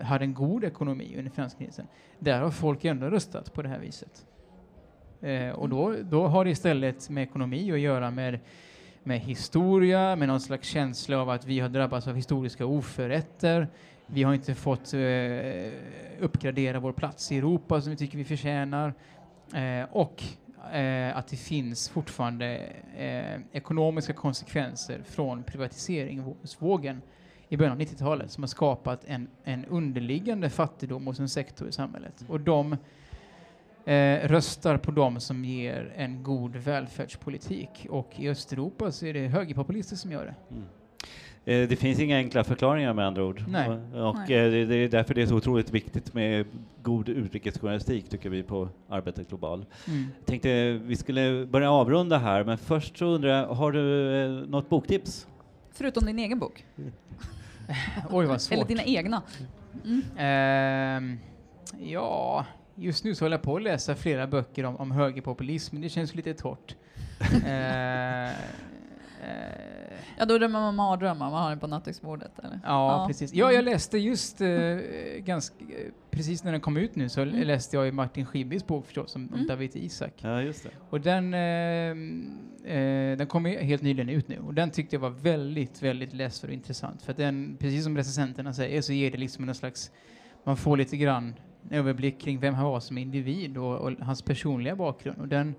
hade 0.01 0.25
en 0.25 0.35
god 0.35 0.65
ekonomi 0.65 1.15
under 1.19 1.31
finanskrisen. 1.31 1.87
Där 2.19 2.41
har 2.41 2.51
folk 2.51 2.85
ändå 2.85 3.07
röstat 3.07 3.53
på 3.53 3.63
det 3.63 3.69
här 3.69 3.79
viset. 3.79 4.27
Eh, 5.21 5.51
och 5.51 5.69
då, 5.69 5.97
då 6.03 6.27
har 6.27 6.45
det 6.45 6.51
istället 6.51 7.11
med 7.11 7.23
ekonomi 7.23 7.73
att 7.73 7.81
göra 7.81 8.11
med, 8.11 8.39
med 9.03 9.21
historia, 9.21 10.17
med 10.17 10.29
någon 10.29 10.41
slags 10.41 10.69
känsla 10.69 11.19
av 11.19 11.31
att 11.31 11.47
vi 11.47 11.61
har 11.61 11.69
drabbats 11.69 12.09
av 12.09 12.17
historiska 12.17 12.67
oförrätter. 12.67 13.69
Vi 14.07 14.23
har 14.23 14.35
inte 14.35 14.55
fått 14.55 14.95
eh, 14.95 15.01
uppgradera 16.21 16.81
vår 16.81 16.93
plats 16.93 17.33
i 17.33 17.39
Europa 17.39 17.81
som 17.81 17.91
vi 17.91 17.97
tycker 17.97 18.19
vi 18.19 18.25
förtjänar. 18.25 18.95
Eh, 19.55 19.87
och 19.91 20.23
eh, 20.73 21.17
att 21.17 21.29
det 21.29 21.37
finns 21.37 21.89
fortfarande 21.89 22.47
eh, 22.97 23.41
ekonomiska 23.53 24.13
konsekvenser 24.13 25.03
från 25.05 25.43
privatiseringsvågen 25.43 27.03
i 27.49 27.57
början 27.57 27.73
av 27.73 27.81
90-talet 27.81 28.31
som 28.31 28.43
har 28.43 28.49
skapat 28.49 29.05
en, 29.05 29.29
en 29.45 29.65
underliggande 29.65 30.51
fattigdom 30.51 31.07
hos 31.07 31.21
en 31.21 31.29
sektor 31.29 31.69
i 31.69 31.73
samhället. 31.73 32.25
Och 32.29 32.41
de 32.41 32.73
eh, 33.85 34.29
röstar 34.29 34.77
på 34.77 34.91
dem 34.91 35.21
som 35.21 35.45
ger 35.45 35.93
en 35.97 36.23
god 36.23 36.57
välfärdspolitik. 36.57 37.87
Och 37.91 38.21
i 38.21 38.29
Östeuropa 38.29 38.93
så 38.93 39.07
är 39.07 39.15
det 39.15 39.29
högerpopulister 39.29 39.97
som 39.97 40.13
gör 40.13 40.25
det. 40.25 40.55
Mm. 40.55 40.65
Eh, 41.47 41.69
Det 41.69 41.77
finns 41.77 42.01
inga 42.01 42.17
enkla 42.17 42.45
förklaringar 42.45 42.93
med 42.95 43.07
andra 43.07 43.25
ord. 43.25 43.45
Nej. 43.49 43.69
Och, 43.69 44.09
och 44.09 44.17
Nej. 44.29 44.63
eh, 44.63 44.69
det 44.69 44.77
är 44.77 44.89
därför 44.89 45.15
det 45.15 45.23
är 45.23 45.27
så 45.27 45.35
otroligt 45.37 45.71
viktigt 45.71 46.15
med 46.15 46.47
god 46.83 47.09
utrikesjournalistik 47.09 48.09
tycker 48.09 48.31
vi 48.31 48.43
på 48.43 48.69
Arbetet 48.89 49.29
Global. 49.29 49.67
Mm. 49.89 50.07
Jag 50.19 50.27
tänkte 50.27 50.73
vi 50.73 50.97
skulle 50.97 51.47
börja 51.47 51.71
avrunda 51.71 52.19
här, 52.19 52.45
men 52.45 52.59
först 52.59 52.99
så 52.99 53.05
undrar 53.07 53.31
jag, 53.31 53.47
har 53.47 53.73
du 53.73 54.15
eh, 54.25 54.31
något 54.49 54.69
boktips? 54.69 55.27
Förutom 55.73 56.05
din 56.07 56.19
egen 56.19 56.39
bok. 56.39 56.65
Oj, 58.11 58.27
vad 58.27 58.41
svårt. 58.41 58.53
Eller 58.57 58.65
dina 58.67 58.83
egna. 58.85 59.23
Mm. 59.85 60.03
Ehm, 60.19 61.19
ja, 61.81 62.45
just 62.75 63.05
nu 63.05 63.15
så 63.15 63.25
håller 63.25 63.37
jag 63.37 63.43
på 63.43 63.57
att 63.57 63.63
läsa 63.63 63.95
flera 63.95 64.27
böcker 64.27 64.65
om, 64.65 64.77
om 64.77 64.91
högerpopulism, 64.91 65.75
men 65.77 65.83
det 65.83 65.89
känns 65.89 66.15
lite 66.15 66.35
torrt. 66.35 66.75
Eh, 67.47 68.31
Ja, 70.19 70.25
då 70.25 70.39
drömmer 70.39 70.61
man 70.61 70.75
mardrömmar. 70.75 71.31
Man 71.31 71.43
har 71.43 71.51
den 71.51 71.59
på 71.61 71.67
nattduksbordet. 71.67 72.39
Eller? 72.39 72.61
ja, 72.65 73.01
Ja. 73.01 73.07
precis. 73.07 73.35
Ja, 73.35 73.53
jag 73.53 73.65
läste 73.65 73.99
just 73.99 74.41
eh, 74.41 74.49
ganska, 75.19 75.55
eh, 75.65 75.69
precis 76.11 76.45
när 76.45 76.53
den 76.53 76.61
kom 76.61 76.77
ut 76.77 76.97
nu 76.97 77.09
så 77.09 77.21
Mm. 77.23 77.43
läste 77.47 77.77
jag 77.77 77.87
ju 77.87 77.93
Martin 77.93 78.27
Schibbys 78.27 78.67
bok 78.67 78.87
förstås 78.87 79.17
om, 79.17 79.29
om 79.29 79.35
Mm. 79.35 79.47
David 79.47 79.71
Isak. 79.77 80.13
Ja, 80.17 80.43
just 80.43 80.63
det. 80.63 80.71
Och 80.91 81.01
den, 81.01 81.35
eh, 81.35 81.91
eh, 82.77 83.17
den 83.19 83.27
kom 83.27 83.45
helt 83.45 83.83
nyligen 83.83 84.09
ut 84.09 84.29
nu 84.29 84.39
och 84.39 84.55
den 84.55 84.71
tyckte 84.71 84.97
jag 84.97 85.01
var 85.01 85.11
väldigt, 85.11 85.83
väldigt 85.83 86.13
läsvärd 86.15 86.49
och 86.51 86.55
intressant. 86.55 87.03
För 87.03 87.11
att 87.13 87.17
den, 87.19 87.57
precis 87.61 87.85
som 87.85 87.97
recensenterna 87.97 88.53
säger, 88.53 88.83
så 88.83 88.93
ger 88.93 89.11
det 89.11 89.19
liksom 89.19 89.49
en 89.49 89.55
slags, 89.55 89.91
man 90.45 90.57
får 90.57 90.77
lite 90.77 90.97
grann 90.97 91.35
en 91.71 91.79
överblick 91.79 92.21
kring 92.21 92.39
vem 92.41 92.55
han 92.55 92.65
var 92.65 92.81
som 92.81 92.99
individ 92.99 93.57
och, 93.59 93.79
och 93.79 93.93
hans 94.01 94.23
personliga 94.23 94.77
bakgrund. 94.77 95.19
Och 95.21 95.29
den 95.29 95.55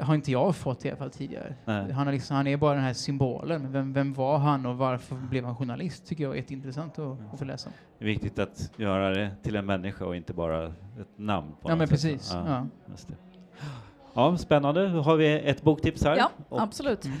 har 0.00 0.14
inte 0.14 0.32
jag 0.32 0.56
fått 0.56 0.84
i 0.84 0.88
alla 0.88 0.96
fall 0.96 1.10
tidigare. 1.10 1.54
Nej. 1.64 1.92
Han, 1.92 2.06
har 2.06 2.12
liksom, 2.12 2.36
han 2.36 2.46
är 2.46 2.56
bara 2.56 2.74
den 2.74 2.84
här 2.84 2.92
symbolen, 2.92 3.62
men 3.62 3.72
vem, 3.72 3.92
vem 3.92 4.12
var 4.14 4.38
han 4.38 4.66
och 4.66 4.76
varför 4.78 5.16
blev 5.16 5.44
han 5.44 5.56
journalist? 5.56 6.06
tycker 6.06 6.24
jag 6.24 6.32
är 6.32 6.36
jätteintressant 6.36 6.98
att, 6.98 7.18
att 7.32 7.38
få 7.38 7.44
läsa. 7.44 7.70
Det 7.98 8.04
är 8.04 8.06
viktigt 8.06 8.38
att 8.38 8.70
göra 8.76 9.10
det 9.10 9.30
till 9.42 9.56
en 9.56 9.66
människa 9.66 10.04
och 10.04 10.16
inte 10.16 10.32
bara 10.32 10.66
ett 10.66 10.72
namn. 11.16 11.52
På 11.62 11.70
Ja, 11.70 11.76
men 11.76 11.86
sätt. 11.86 11.90
precis. 11.94 12.30
Ja. 12.34 12.66
Just 12.90 13.08
det. 13.08 13.14
ja, 14.14 14.36
spännande. 14.36 14.88
Då 14.88 15.00
har 15.00 15.16
vi 15.16 15.40
ett 15.40 15.62
boktips 15.62 16.04
här. 16.04 16.16
Ja, 16.16 16.30
Och 16.48 16.62
absolut. 16.62 17.04
Mm. 17.04 17.18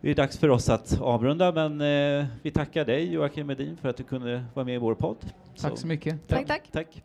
det 0.00 0.10
är 0.10 0.14
dags 0.14 0.38
för 0.38 0.48
oss 0.48 0.68
att 0.68 1.00
avrunda, 1.00 1.52
men 1.52 1.80
eh, 2.20 2.26
vi 2.42 2.50
tackar 2.50 2.84
dig 2.84 3.12
Joakim 3.12 3.46
Medin 3.46 3.76
för 3.76 3.88
att 3.88 3.96
du 3.96 4.02
kunde 4.02 4.44
vara 4.54 4.64
med 4.66 4.74
i 4.74 4.78
vår 4.78 4.94
podd. 4.94 5.16
Tack 5.60 5.78
så 5.78 5.86
mycket. 5.86 6.28
Tack, 6.28 6.46
tack. 6.46 6.68
Tack. 6.72 7.02